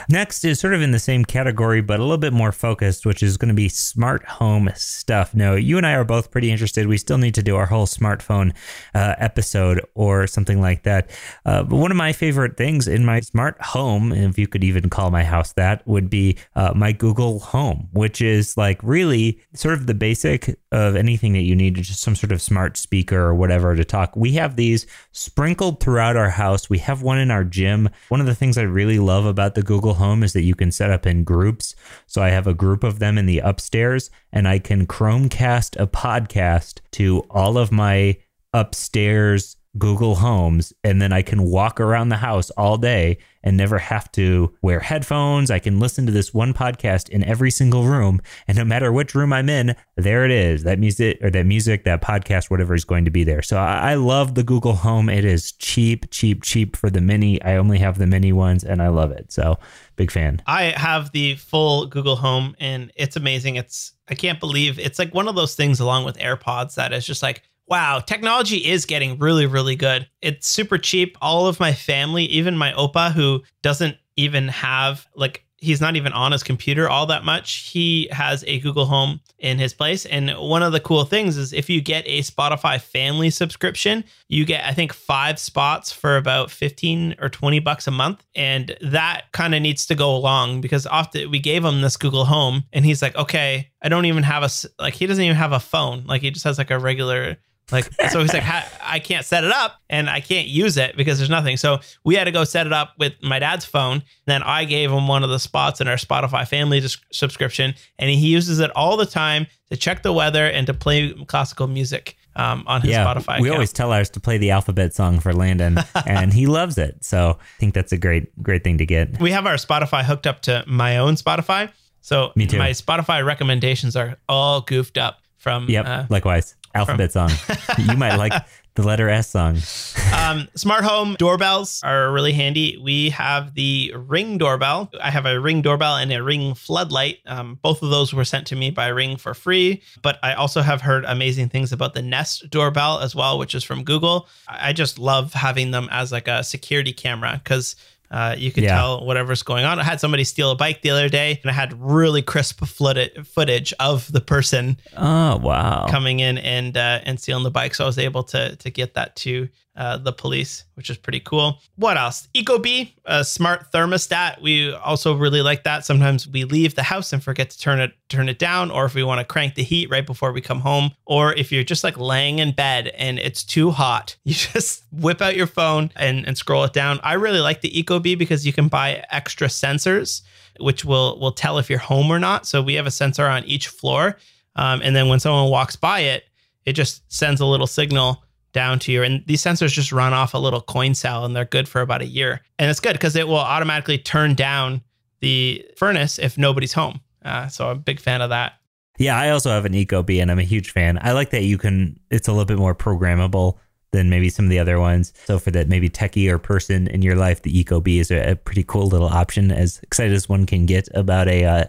[0.08, 3.22] Next is sort of in the same category, but a little bit more focused, which
[3.22, 5.34] is going to be smart home stuff.
[5.34, 6.86] Now, you and I are both pretty interested.
[6.86, 8.54] We still need to do our whole smartphone
[8.94, 11.10] uh, episode or something like that.
[11.44, 14.88] Uh, but one of my favorite things in my smart home, if you could even
[14.88, 19.74] call my house that, would be uh, my Google Home, which is like really sort
[19.74, 23.34] of the basic of anything that you need, just some sort of smart speaker or
[23.34, 24.16] whatever to talk.
[24.16, 26.70] We have these sprinkled throughout our house.
[26.70, 27.90] We have one in our gym.
[28.08, 30.54] One of the things I really love love about the Google Home is that you
[30.54, 31.74] can set up in groups.
[32.06, 35.88] So I have a group of them in the upstairs, and I can Chromecast a
[35.88, 38.18] podcast to all of my
[38.54, 43.78] upstairs Google Homes, and then I can walk around the house all day and never
[43.78, 45.50] have to wear headphones.
[45.50, 49.14] I can listen to this one podcast in every single room, and no matter which
[49.14, 50.64] room I'm in, there it is.
[50.64, 53.42] That music or that music, that podcast, whatever is going to be there.
[53.42, 55.08] So I, I love the Google Home.
[55.08, 57.40] It is cheap, cheap, cheap for the mini.
[57.42, 59.32] I only have the mini ones, and I love it.
[59.32, 59.58] So
[59.96, 60.42] big fan.
[60.46, 63.56] I have the full Google Home, and it's amazing.
[63.56, 67.06] It's I can't believe it's like one of those things along with AirPods that is
[67.06, 70.08] just like wow, technology is getting really, really good.
[70.22, 71.16] It's super cheap.
[71.20, 76.12] All of my family, even my Opa, who doesn't even have like he's not even
[76.12, 77.68] on his computer all that much.
[77.70, 80.06] He has a Google Home in his place.
[80.06, 84.44] And one of the cool things is if you get a Spotify family subscription, you
[84.44, 88.24] get, I think, five spots for about 15 or 20 bucks a month.
[88.36, 92.24] And that kind of needs to go along because often we gave him this Google
[92.24, 94.50] Home and he's like, okay, I don't even have a,
[94.80, 96.04] like, he doesn't even have a phone.
[96.06, 97.36] Like, he just has like a regular
[97.70, 98.44] like, so he's like,
[98.82, 101.56] I can't set it up and I can't use it because there's nothing.
[101.56, 104.02] So we had to go set it up with my dad's phone.
[104.26, 108.28] Then I gave him one of the spots in our Spotify family subscription, and he
[108.28, 112.64] uses it all the time to check the weather and to play classical music um,
[112.66, 113.40] on his yeah, Spotify.
[113.40, 113.54] We account.
[113.54, 117.04] always tell ours to play the alphabet song for Landon, and he loves it.
[117.04, 119.20] So I think that's a great, great thing to get.
[119.20, 121.70] We have our Spotify hooked up to my own Spotify.
[122.00, 125.68] So my Spotify recommendations are all goofed up from.
[125.68, 127.30] Yep, uh, likewise alphabet song.
[127.78, 128.32] you might like
[128.78, 129.58] the letter S song.
[130.16, 132.78] um, smart home doorbells are really handy.
[132.80, 134.90] We have the Ring doorbell.
[135.02, 137.18] I have a Ring doorbell and a Ring floodlight.
[137.26, 139.82] Um, both of those were sent to me by Ring for free.
[140.00, 143.64] But I also have heard amazing things about the Nest doorbell as well, which is
[143.64, 144.28] from Google.
[144.46, 147.74] I just love having them as like a security camera because
[148.10, 148.74] uh, you can yeah.
[148.74, 149.78] tell whatever's going on.
[149.78, 153.74] I had somebody steal a bike the other day, and I had really crisp footage
[153.78, 154.78] of the person.
[154.96, 155.86] Oh wow!
[155.90, 158.94] Coming in and uh, and stealing the bike, so I was able to to get
[158.94, 159.48] that to
[159.78, 161.60] uh, the police, which is pretty cool.
[161.76, 162.28] What else?
[162.34, 164.42] Ecobee, a smart thermostat.
[164.42, 165.86] We also really like that.
[165.86, 168.96] Sometimes we leave the house and forget to turn it turn it down, or if
[168.96, 171.84] we want to crank the heat right before we come home, or if you're just
[171.84, 176.26] like laying in bed and it's too hot, you just whip out your phone and,
[176.26, 176.98] and scroll it down.
[177.04, 180.22] I really like the Ecobee because you can buy extra sensors,
[180.58, 182.46] which will will tell if you're home or not.
[182.48, 184.16] So we have a sensor on each floor,
[184.56, 186.24] um, and then when someone walks by it,
[186.66, 190.34] it just sends a little signal down to your and these sensors just run off
[190.34, 192.40] a little coin cell and they're good for about a year.
[192.58, 194.82] And it's good because it will automatically turn down
[195.20, 197.00] the furnace if nobody's home.
[197.24, 198.54] Uh, so i'm a big fan of that.
[198.98, 200.98] Yeah i also have an Eco ecobee and i'm a huge fan.
[201.02, 203.58] I like that you can it's a little bit more programmable
[203.90, 205.14] than maybe some of the other ones.
[205.24, 208.32] So for that maybe techie or person in your life the Eco ecobee is a,
[208.32, 211.64] a pretty cool little option as excited as one can get about a uh,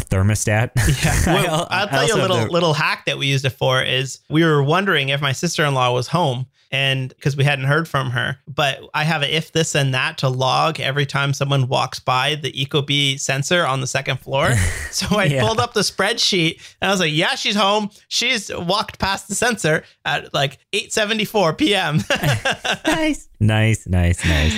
[0.00, 0.70] thermostat.
[1.04, 1.14] Yeah.
[1.44, 2.50] Well, I'll tell you a little the...
[2.50, 6.06] little hack that we used it for is we were wondering if my sister-in-law was
[6.08, 8.36] home and because we hadn't heard from her.
[8.48, 12.34] But I have a if this and that to log every time someone walks by
[12.34, 14.50] the Ecobee sensor on the second floor.
[14.90, 15.44] So I yeah.
[15.44, 17.90] pulled up the spreadsheet and I was like, yeah, she's home.
[18.06, 21.98] She's walked past the sensor at like 8:74 p.m.
[22.86, 23.28] nice.
[23.40, 24.54] Nice, nice, nice.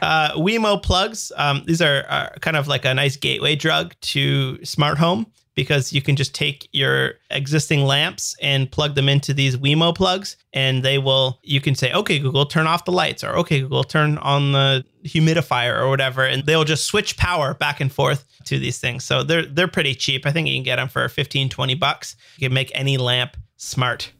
[0.00, 1.30] Uh, Wemo plugs.
[1.36, 5.26] Um, these are, are kind of like a nice gateway drug to smart home
[5.56, 10.36] because you can just take your existing lamps and plug them into these Wemo plugs
[10.52, 13.82] and they will you can say okay Google turn off the lights or okay Google
[13.82, 18.58] turn on the humidifier or whatever and they'll just switch power back and forth to
[18.58, 19.04] these things.
[19.04, 20.26] So they're they're pretty cheap.
[20.26, 22.16] I think you can get them for 15 20 bucks.
[22.36, 24.12] You can make any lamp smart.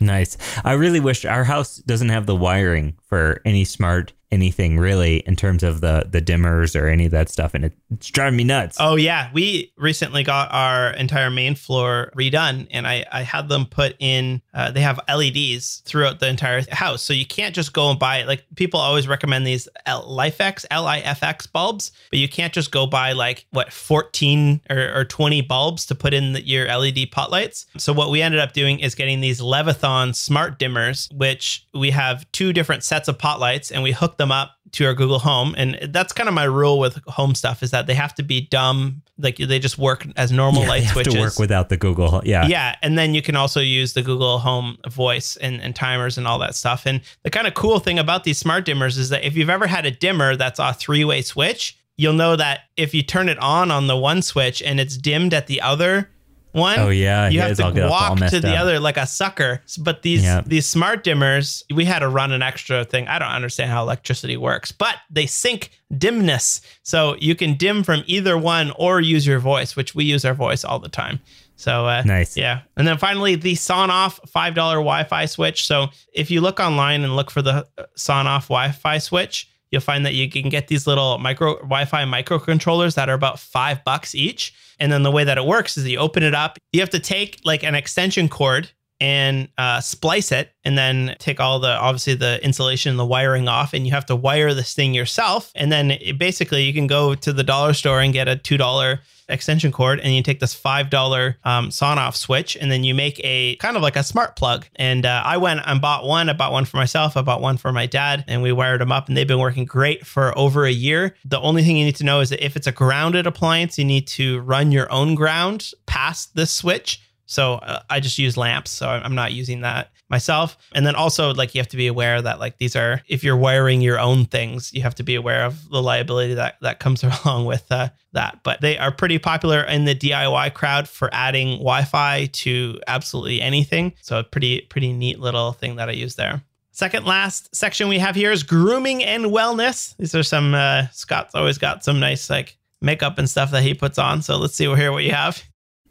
[0.00, 0.36] Nice.
[0.64, 5.36] I really wish our house doesn't have the wiring for any smart anything really in
[5.36, 8.78] terms of the the dimmers or any of that stuff and it's driving me nuts.
[8.80, 9.30] Oh yeah.
[9.32, 14.40] We recently got our entire main floor redone and i i had them put in
[14.54, 18.18] uh, they have leds throughout the entire house so you can't just go and buy
[18.18, 23.12] it like people always recommend these lifx lifx bulbs but you can't just go buy
[23.12, 27.66] like what 14 or, or 20 bulbs to put in the, your led pot lights.
[27.76, 32.30] So what we ended up doing is getting these leviton smart dimmers which we have
[32.32, 35.78] two different sets of pot lights and we hook up to our Google Home, and
[35.90, 39.02] that's kind of my rule with home stuff is that they have to be dumb,
[39.18, 41.14] like they just work as normal Yeah, light switches.
[41.14, 42.10] to work without the Google.
[42.10, 42.22] Home.
[42.24, 42.46] Yeah.
[42.46, 46.26] Yeah, and then you can also use the Google Home voice and, and timers and
[46.26, 46.86] all that stuff.
[46.86, 49.66] And the kind of cool thing about these smart dimmers is that if you've ever
[49.66, 53.38] had a dimmer that's a three way switch, you'll know that if you turn it
[53.38, 56.08] on on the one switch and it's dimmed at the other
[56.52, 58.60] one, Oh, yeah, you have to walk to the up.
[58.60, 59.62] other like a sucker.
[59.78, 60.42] But these Yeah.
[60.46, 63.08] these smart dimmers, we had to run an extra thing.
[63.08, 68.02] I don't understand how electricity works, but they sync dimness, so you can dim from
[68.06, 71.20] either one or use your voice, which we use our voice all the time.
[71.56, 72.36] So uh, Nice.
[72.36, 72.60] yeah.
[72.76, 75.64] And then finally, the Sonoff $5 Wi Fi switch.
[75.66, 79.80] So if you look online and look for the uh, Sonoff Wi Fi switch, you'll
[79.80, 83.82] find that you can get these little micro Wi Fi microcontrollers that are about five
[83.82, 84.54] bucks each.
[84.78, 87.00] And then the way that it works is you open it up, you have to
[87.00, 88.70] take like an extension cord
[89.00, 93.48] and uh, splice it and then take all the obviously the insulation and the wiring
[93.48, 96.86] off and you have to wire this thing yourself and then it, basically you can
[96.86, 99.00] go to the dollar store and get a two dollar
[99.32, 103.20] extension cord and you take this five dollar um, Sonoff switch and then you make
[103.24, 104.66] a kind of like a smart plug.
[104.76, 106.28] And uh, I went and bought one.
[106.28, 107.16] I bought one for myself.
[107.16, 109.64] I bought one for my dad and we wired them up and they've been working
[109.64, 111.14] great for over a year.
[111.24, 113.84] The only thing you need to know is that if it's a grounded appliance you
[113.84, 118.70] need to run your own ground past this switch so uh, I just use lamps.
[118.70, 120.58] So I'm not using that myself.
[120.74, 123.36] And then also, like, you have to be aware that, like, these are, if you're
[123.36, 127.02] wiring your own things, you have to be aware of the liability that, that comes
[127.24, 128.40] along with uh, that.
[128.42, 133.40] But they are pretty popular in the DIY crowd for adding Wi Fi to absolutely
[133.40, 133.94] anything.
[134.02, 136.42] So a pretty, pretty neat little thing that I use there.
[136.74, 139.94] Second last section we have here is grooming and wellness.
[139.98, 143.74] These are some, uh, Scott's always got some nice, like, makeup and stuff that he
[143.74, 144.22] puts on.
[144.22, 145.42] So let's see here what you have.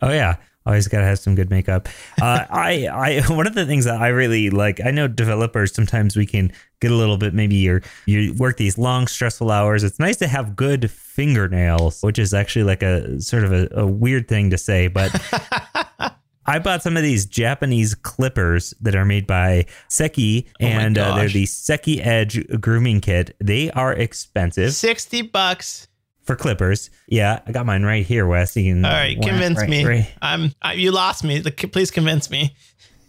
[0.01, 0.35] Oh yeah.
[0.65, 1.89] Always gotta have some good makeup.
[2.21, 6.15] Uh, I, I, one of the things that I really like, I know developers sometimes
[6.15, 7.33] we can get a little bit.
[7.33, 9.83] Maybe you're you work these long stressful hours.
[9.83, 13.87] It's nice to have good fingernails, which is actually like a sort of a, a
[13.87, 15.11] weird thing to say, but
[16.45, 21.15] I bought some of these Japanese clippers that are made by Seki, Oh and uh,
[21.15, 23.35] they're the Seki Edge grooming kit.
[23.39, 25.87] They are expensive 60 bucks.
[26.31, 26.89] For clippers.
[27.07, 28.55] Yeah, I got mine right here, Wes.
[28.55, 29.85] You can All right, convince right- me.
[29.85, 31.41] right- I'm I, you lost me.
[31.41, 32.55] Please convince me.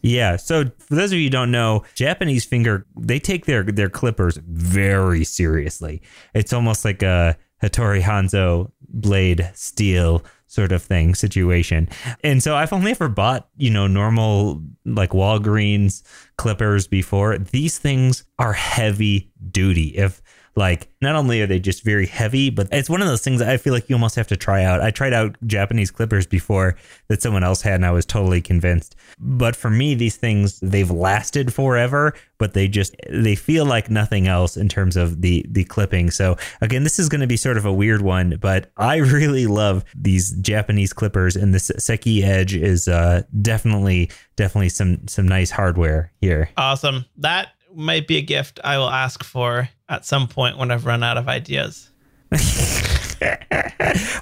[0.03, 0.37] Yeah.
[0.37, 4.37] So for those of you who don't know, Japanese finger they take their their clippers
[4.45, 6.03] very seriously.
[6.35, 11.89] It's almost like a Hattori Hanzo blade steel sort of thing situation.
[12.25, 16.03] And so I've only ever bought, you know, normal like Walgreens
[16.37, 17.39] clippers before.
[17.39, 19.97] These things are heavy duty.
[19.97, 20.20] If
[20.55, 23.57] like not only are they just very heavy, but it's one of those things I
[23.57, 24.80] feel like you almost have to try out.
[24.80, 26.76] I tried out Japanese clippers before
[27.09, 28.94] that someone else had and I was totally convinced.
[29.18, 34.26] But for me these things they've lasted forever, but they just they feel like nothing
[34.26, 36.11] else in terms of the the clipping.
[36.11, 39.46] So again, this is going to be sort of a weird one, but I really
[39.46, 45.50] love these Japanese clippers and this Seki Edge is uh definitely definitely some some nice
[45.50, 46.50] hardware here.
[46.59, 47.07] Awesome.
[47.16, 51.03] That might be a gift I will ask for at some point when I've run
[51.03, 51.90] out of ideas.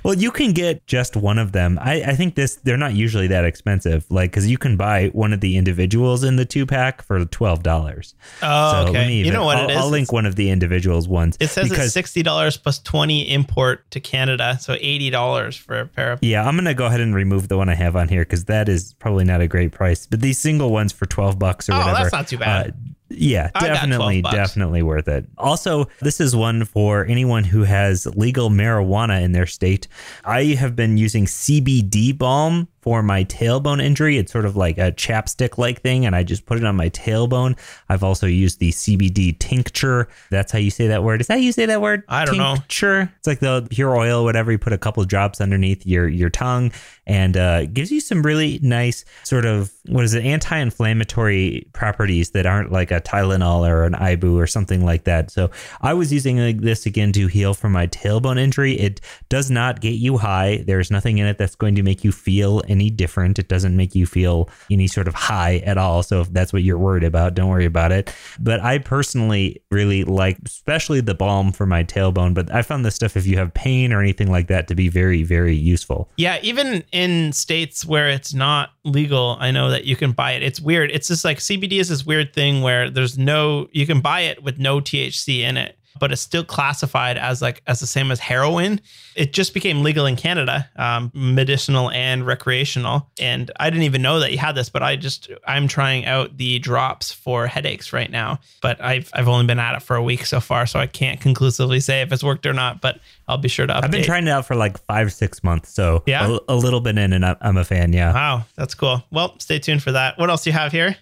[0.03, 1.79] well, you can get just one of them.
[1.81, 5.33] I, I think this they're not usually that expensive, like because you can buy one
[5.33, 8.15] of the individuals in the two pack for twelve dollars.
[8.43, 9.07] Oh, let okay.
[9.07, 9.77] me You know what I'll, it is?
[9.79, 11.37] I'll link one of the individuals ones.
[11.41, 15.79] It says because it's sixty dollars plus twenty import to Canada, so eighty dollars for
[15.79, 16.19] a pair of.
[16.23, 18.69] yeah, I'm gonna go ahead and remove the one I have on here because that
[18.69, 20.07] is probably not a great price.
[20.07, 22.71] But these single ones for twelve bucks or Oh, whatever, that's not too bad.
[22.71, 22.73] uh,
[23.11, 25.27] yeah, I got 12 definitely, definitely worth it.
[25.37, 29.89] Also, this is one for anyone who has legal marijuana in their state.
[30.25, 34.19] I have been using CBD balm for my tailbone injury.
[34.19, 36.89] It's sort of like a chapstick like thing, and I just put it on my
[36.91, 37.59] tailbone.
[37.89, 40.09] I've also used the CBD tincture.
[40.31, 41.21] That's how you say that word.
[41.21, 42.05] Is that how you say that word?
[42.09, 42.55] I don't know.
[42.55, 43.13] Tincture.
[43.19, 44.51] It's like the pure oil, whatever.
[44.53, 46.73] You put a couple drops underneath your your tongue,
[47.07, 52.47] and uh, gives you some really nice sort of what is it anti-inflammatory properties that
[52.47, 55.31] aren't like a Tylenol or an Ibu or something like that.
[55.31, 55.51] So
[55.81, 58.75] I was using like this again to heal from my tailbone injury.
[58.79, 60.63] It does not get you high.
[60.67, 63.39] There's nothing in it that's going to make you feel any different.
[63.39, 66.03] It doesn't make you feel any sort of high at all.
[66.03, 68.15] So if that's what you're worried about, don't worry about it.
[68.39, 72.35] But I personally really like, especially the balm for my tailbone.
[72.35, 74.89] But I found this stuff if you have pain or anything like that to be
[74.89, 76.09] very, very useful.
[76.17, 80.43] Yeah, even in states where it's not legal, I know that you can buy it.
[80.43, 80.91] It's weird.
[80.91, 84.43] It's just like CBD is this weird thing where there's no, you can buy it
[84.43, 85.77] with no THC in it.
[85.99, 88.81] But it's still classified as like as the same as heroin.
[89.17, 93.11] It just became legal in Canada, um, medicinal and recreational.
[93.21, 96.37] And I didn't even know that you had this, but I just I'm trying out
[96.37, 98.39] the drops for headaches right now.
[98.63, 101.21] But I've I've only been at it for a week so far, so I can't
[101.21, 102.81] conclusively say if it's worked or not.
[102.81, 103.85] But I'll be sure to update.
[103.85, 106.39] I've been trying it out for like five six months, so Yeah?
[106.49, 107.93] a, a little bit in, and I'm, I'm a fan.
[107.93, 109.05] Yeah, Wow, that's cool.
[109.11, 110.19] Well, stay tuned for that.
[110.19, 110.97] What else do you have here?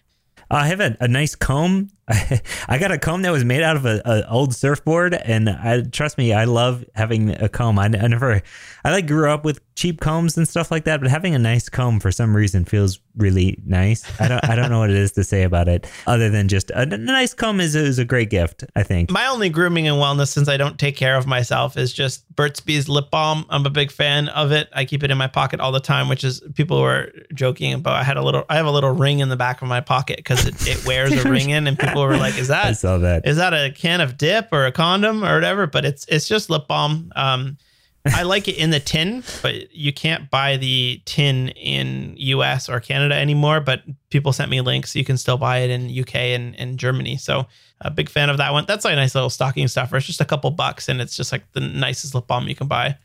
[0.51, 1.91] I have a, a nice comb.
[2.69, 5.83] I got a comb that was made out of a, a old surfboard, and I
[5.83, 7.79] trust me, I love having a comb.
[7.79, 8.43] I, I never,
[8.85, 11.69] I like grew up with cheap combs and stuff like that, but having a nice
[11.69, 14.05] comb for some reason feels really nice.
[14.21, 16.71] I don't, I don't know what it is to say about it, other than just
[16.71, 18.65] a, a nice comb is is a great gift.
[18.75, 19.11] I think.
[19.11, 22.61] My only grooming and wellness, since I don't take care of myself, is just Burt's
[22.61, 23.45] Bees lip balm.
[23.51, 24.69] I'm a big fan of it.
[24.73, 27.97] I keep it in my pocket all the time, which is people were joking about.
[27.97, 30.17] I had a little, I have a little ring in the back of my pocket
[30.17, 32.67] because it, it wears a ring in, and people were like, "Is that?
[32.67, 33.27] I saw that.
[33.27, 36.51] is that a can of dip or a condom or whatever?" But it's it's just
[36.51, 37.13] lip balm.
[37.17, 37.59] Um,
[38.07, 42.81] I like it in the tin, but you can't buy the tin in US or
[42.81, 43.61] Canada anymore.
[43.61, 44.97] But people sent me links.
[44.97, 47.17] You can still buy it in UK and, and Germany.
[47.17, 47.47] So
[47.81, 48.65] a big fan of that one.
[48.67, 49.97] That's like a nice little stocking stuffer.
[49.97, 52.69] It's just a couple bucks and it's just like the nicest lip balm you can
[52.69, 52.97] buy.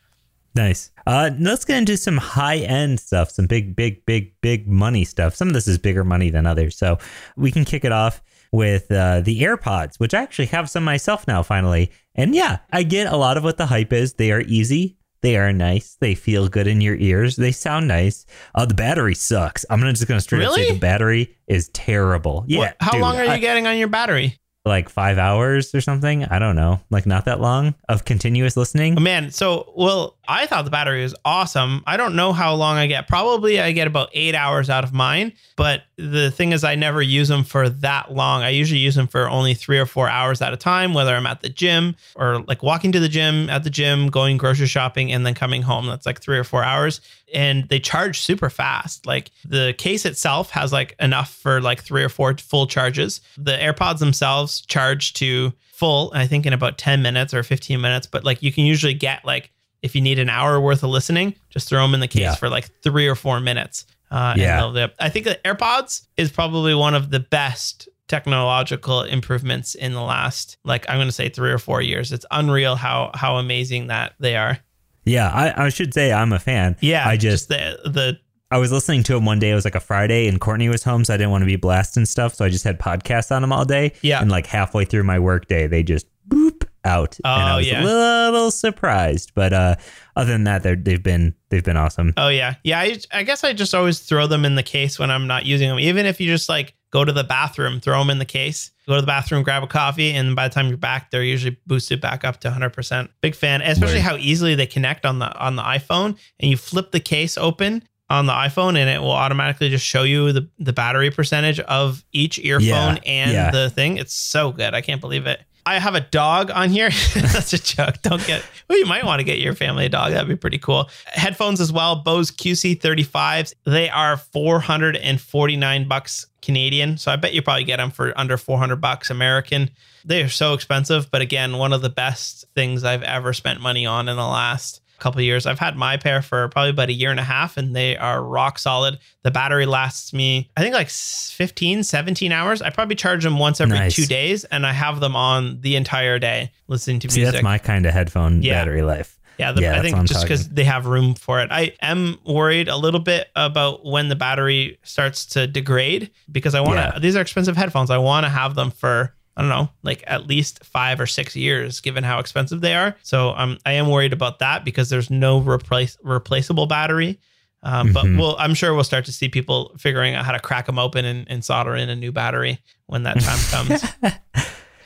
[0.55, 0.91] Nice.
[1.07, 5.35] Uh, let's get into some high end stuff, some big, big, big, big money stuff.
[5.35, 6.77] Some of this is bigger money than others.
[6.77, 6.99] So
[7.35, 8.21] we can kick it off
[8.53, 11.91] with uh, the AirPods, which I actually have some myself now, finally.
[12.15, 14.13] And yeah, I get a lot of what the hype is.
[14.13, 14.95] They are easy.
[15.21, 15.97] They are nice.
[15.99, 17.35] They feel good in your ears.
[17.35, 18.25] They sound nice.
[18.53, 19.65] Uh, the battery sucks.
[19.69, 22.45] I'm gonna just gonna straight up say the battery is terrible.
[22.47, 22.59] Yeah.
[22.59, 24.37] What- how dude, long are you I- getting on your battery?
[24.65, 26.23] like five hours or something?
[26.23, 26.79] I don't know.
[26.89, 28.95] Like not that long of continuous listening.
[28.97, 31.83] Oh, man, so well, I thought the battery was awesome.
[31.85, 33.07] I don't know how long I get.
[33.07, 35.33] Probably I get about eight hours out of mine.
[35.55, 38.41] But the thing is, I never use them for that long.
[38.41, 41.25] I usually use them for only three or four hours at a time, whether I'm
[41.25, 45.11] at the gym or like walking to the gym, at the gym, going grocery shopping,
[45.11, 45.87] and then coming home.
[45.87, 47.01] That's like three or four hours.
[47.33, 49.05] And they charge super fast.
[49.05, 53.21] Like the case itself has like enough for like three or four full charges.
[53.37, 58.07] The AirPods themselves charge to full, I think in about 10 minutes or 15 minutes.
[58.07, 59.51] But like you can usually get like,
[59.83, 62.35] if you need an hour worth of listening, just throw them in the case Yeah.
[62.35, 63.85] for like three or four minutes.
[64.09, 64.65] Uh, Yeah.
[64.65, 69.93] And they'll, I think the AirPods is probably one of the best technological improvements in
[69.93, 72.11] the last, like I'm going to say three or four years.
[72.11, 74.57] It's unreal how how amazing that they are.
[75.05, 76.77] Yeah, I, I should say I'm a fan.
[76.79, 78.19] Yeah, I just the the
[78.51, 79.49] I was listening to him one day.
[79.51, 81.55] It was like a Friday, and Courtney was home, so I didn't want to be
[81.55, 82.35] blasting stuff.
[82.35, 83.93] So I just had podcasts on them all day.
[84.01, 84.21] Yeah.
[84.21, 87.67] And like halfway through my work day, they just boop out, and I Oh, was
[87.67, 87.81] yeah.
[87.83, 87.85] a
[88.31, 89.31] little surprised.
[89.35, 89.75] But uh,
[90.15, 92.13] other than that, they've been they've been awesome.
[92.17, 92.79] Oh yeah, yeah.
[92.79, 95.69] I, I guess I just always throw them in the case when I'm not using
[95.69, 95.79] them.
[95.79, 98.71] Even if you just like go to the bathroom, throw them in the case.
[98.87, 101.57] Go to the bathroom, grab a coffee, and by the time you're back, they're usually
[101.65, 102.71] boosted back up to 100.
[102.71, 104.01] percent Big fan, especially Word.
[104.01, 106.17] how easily they connect on the on the iPhone.
[106.39, 110.03] And you flip the case open on the iPhone, and it will automatically just show
[110.03, 113.51] you the the battery percentage of each earphone Yeah, and yeah.
[113.51, 113.95] the thing.
[113.97, 114.73] It's so good.
[114.73, 115.41] I can't believe it.
[115.65, 116.89] I have a dog on here.
[117.15, 118.01] That's a joke.
[118.01, 118.43] Don't get.
[118.67, 120.11] Well, you might want to get your family a dog.
[120.11, 120.89] That'd be pretty cool.
[121.05, 121.97] Headphones as well.
[121.97, 123.53] Bose QC35s.
[123.65, 126.97] They are 449 bucks Canadian.
[126.97, 129.69] So I bet you probably get them for under 400 bucks American.
[130.05, 133.85] They are so expensive, but again, one of the best things I've ever spent money
[133.85, 135.45] on in the last couple years.
[135.45, 138.23] I've had my pair for probably about a year and a half and they are
[138.23, 138.97] rock solid.
[139.23, 142.61] The battery lasts me, I think like 15, 17 hours.
[142.61, 143.95] I probably charge them once every Nice.
[143.95, 147.33] two days and I have them on the entire day listening to See, music.
[147.33, 148.53] that's my kind of headphone Yeah.
[148.61, 149.19] battery life.
[149.39, 151.49] Yeah, the, Yeah, I think just because they have room for it.
[151.51, 156.61] I am worried a little bit about when the battery starts to degrade because I
[156.61, 156.91] want to.
[156.93, 156.99] Yeah.
[156.99, 157.89] These are expensive headphones.
[157.89, 161.35] I want to have them for I don't know, like at least five or six
[161.35, 162.95] years, given how expensive they are.
[163.01, 167.19] So um, I am worried about that because there's no replace replaceable battery.
[167.63, 168.17] Um, But Mhm.
[168.19, 171.05] we'll, I'm sure we'll start to see people figuring out how to crack them open
[171.05, 173.83] and, and solder in a new battery when that time comes.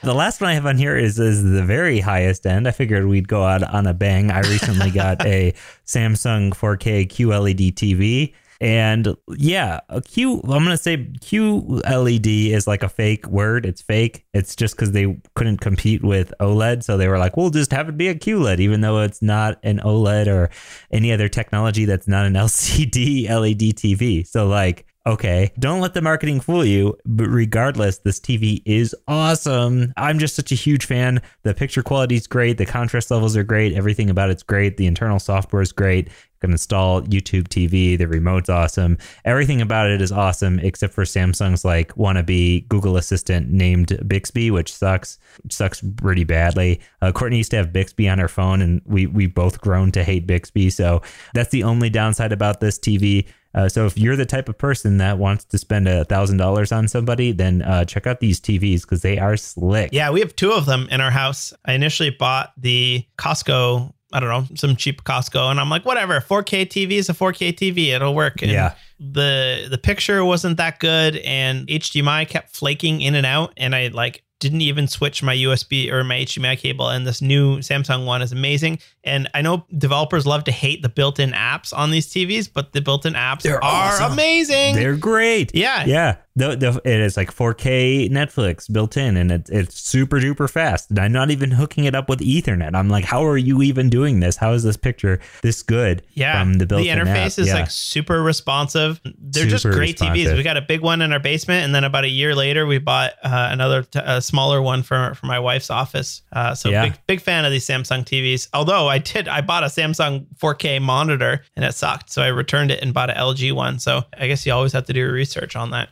[0.03, 2.67] The last one I have on here is is the very highest end.
[2.67, 4.31] I figured we'd go out on a bang.
[4.31, 5.53] I recently got a
[5.85, 8.33] Samsung 4K QLED TV.
[8.59, 13.65] And yeah, a Q I'm gonna say QLED is like a fake word.
[13.65, 14.25] It's fake.
[14.33, 17.89] It's just because they couldn't compete with OLED, so they were like, "We'll just have
[17.89, 20.49] it be a QLED," even though it's not an OLED or
[20.91, 24.25] any other technology that's not an LCD LED TV.
[24.25, 26.97] So like, okay, don't let the marketing fool you.
[27.05, 29.93] But regardless, this TV is awesome.
[29.95, 31.21] I'm just such a huge fan.
[31.43, 32.57] The picture quality is great.
[32.57, 33.73] The contrast levels are great.
[33.73, 34.77] Everything about it's great.
[34.77, 36.09] The internal software is great.
[36.39, 37.97] Can install YouTube TV.
[37.97, 38.97] The remote's awesome.
[39.25, 44.73] Everything about it is awesome, except for Samsung's like wannabe Google Assistant named Bixby, which
[44.73, 45.17] sucks.
[45.49, 46.79] sucks pretty badly.
[47.01, 50.03] Uh, Courtney used to have Bixby on her phone, and we we both grown to
[50.03, 50.69] hate Bixby.
[50.69, 51.01] So
[51.33, 53.25] that's the only downside about this TV.
[53.53, 56.71] Uh, so if you're the type of person that wants to spend a thousand dollars
[56.71, 59.89] on somebody, then uh, check out these TVs because they are slick.
[59.91, 61.53] Yeah, we have two of them in our house.
[61.65, 63.93] I initially bought the Costco.
[64.13, 66.21] I don't know, some cheap Costco, and I'm like, whatever.
[66.21, 68.41] 4K TV is a 4K TV; it'll work.
[68.41, 68.73] And Yeah.
[68.99, 73.87] the the picture wasn't that good, and HDMI kept flaking in and out, and I
[73.87, 76.89] like didn't even switch my USB or my HDMI cable.
[76.89, 78.77] And this new Samsung one is amazing.
[79.07, 82.81] And I know developers love to hate the built-in apps on these TVs, but the
[82.81, 84.13] built-in apps They're are awesome.
[84.13, 84.75] amazing.
[84.75, 85.55] They're great.
[85.55, 90.17] yeah, Yeah, the, the, it is like 4K Netflix built in, and it, it's super
[90.19, 90.89] duper fast.
[90.91, 92.75] And I'm not even hooking it up with Ethernet.
[92.75, 94.35] I'm like, how are you even doing this?
[94.37, 96.03] How is this picture this good?
[96.13, 97.39] Yeah, from the the built-in interface app?
[97.39, 97.53] is Yeah.
[97.55, 98.99] like super responsive.
[99.19, 100.35] They're just Super great TVs.
[100.35, 102.77] We got a big one in our basement, and then about a year later, we
[102.77, 106.21] bought uh, another t- smaller one for for my wife's office.
[106.31, 106.83] Uh, so Yeah.
[106.89, 108.47] big big fan of these Samsung TVs.
[108.53, 112.71] Although I did, I bought a Samsung 4K monitor and it sucked, so I returned
[112.71, 113.79] it and bought an LG one.
[113.79, 115.89] So I guess you always have to do research on that.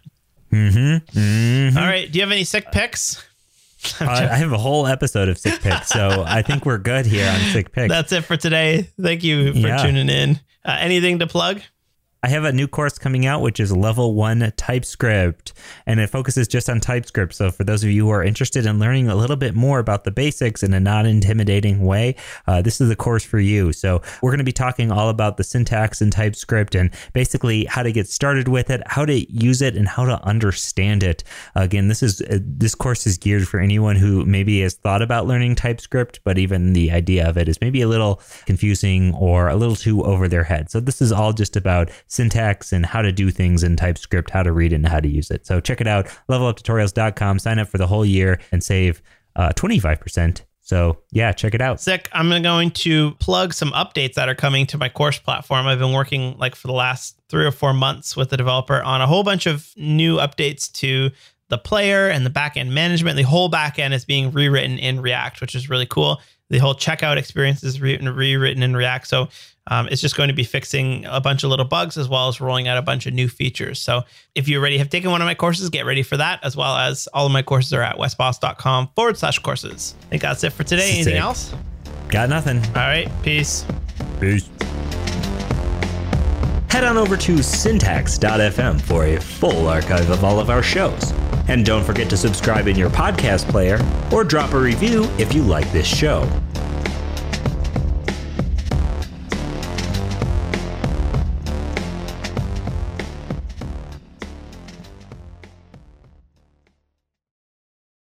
[0.52, 1.18] Mm-hmm.
[1.20, 1.78] Mm-hmm.
[1.78, 3.24] All right, do you have any sick picks?
[4.00, 4.30] I, joking.
[4.30, 7.40] I have a whole episode of sick picks, so I think we're good here on
[7.52, 7.90] sick picks.
[7.90, 8.90] That's it for today.
[9.00, 9.78] Thank you for Yeah.
[9.78, 10.40] tuning in.
[10.64, 11.62] Uh, anything to plug?
[12.26, 15.54] I have a new course coming out, which is level one TypeScript,
[15.86, 17.36] and it focuses just on TypeScript.
[17.36, 20.06] So, for those of you who are interested in learning a little bit more about
[20.06, 22.16] the basics in a non intimidating way,
[22.48, 23.72] uh, this is the course for you.
[23.72, 27.84] So, we're going to be talking all about the syntax in TypeScript and basically how
[27.84, 31.24] to get started with it, how to use it, and how to understand it.
[31.54, 35.28] Again, this is uh, this course is geared for anyone who maybe has thought about
[35.28, 39.56] learning TypeScript, but even the idea of it is maybe a little confusing or a
[39.56, 40.72] little too over their head.
[40.72, 44.44] So, this is all just about syntax and how to do things in TypeScript, how
[44.44, 45.46] to read it and how to use it.
[45.46, 49.02] So check it out, leveluptutorials.com, sign up for the whole year and save
[49.36, 50.42] uh, 25%.
[50.62, 51.80] So yeah, check it out.
[51.80, 52.10] Sick.
[52.12, 55.68] I'm going to plug some updates that are coming to my course platform.
[55.68, 59.00] I've been working like for the last three or four months with the developer on
[59.00, 61.12] a whole bunch of new updates to
[61.50, 63.16] the player and the backend management.
[63.16, 66.20] The whole backend is being rewritten in React, which is really cool.
[66.50, 69.08] The whole checkout experience is re- rewritten in React.
[69.08, 69.30] So
[69.68, 72.40] um, it's just going to be fixing a bunch of little bugs as well as
[72.40, 73.80] rolling out a bunch of new features.
[73.80, 74.04] So
[74.36, 76.76] if you already have taken one of my courses, get ready for that, as well
[76.76, 79.96] as all of my courses are at wesbos.com forward slash courses.
[80.04, 80.90] I think that's it for today.
[80.90, 81.16] Anything Sick.
[81.16, 81.54] else?
[82.10, 82.60] Got nothing.
[82.60, 83.10] All right.
[83.24, 83.66] Peace.
[84.20, 84.50] Peace.
[86.70, 91.14] Head on over to syntax.fm for a full archive of all of our shows.
[91.48, 93.80] And don't forget to subscribe in your podcast player
[94.12, 96.30] or drop a review if you like this show.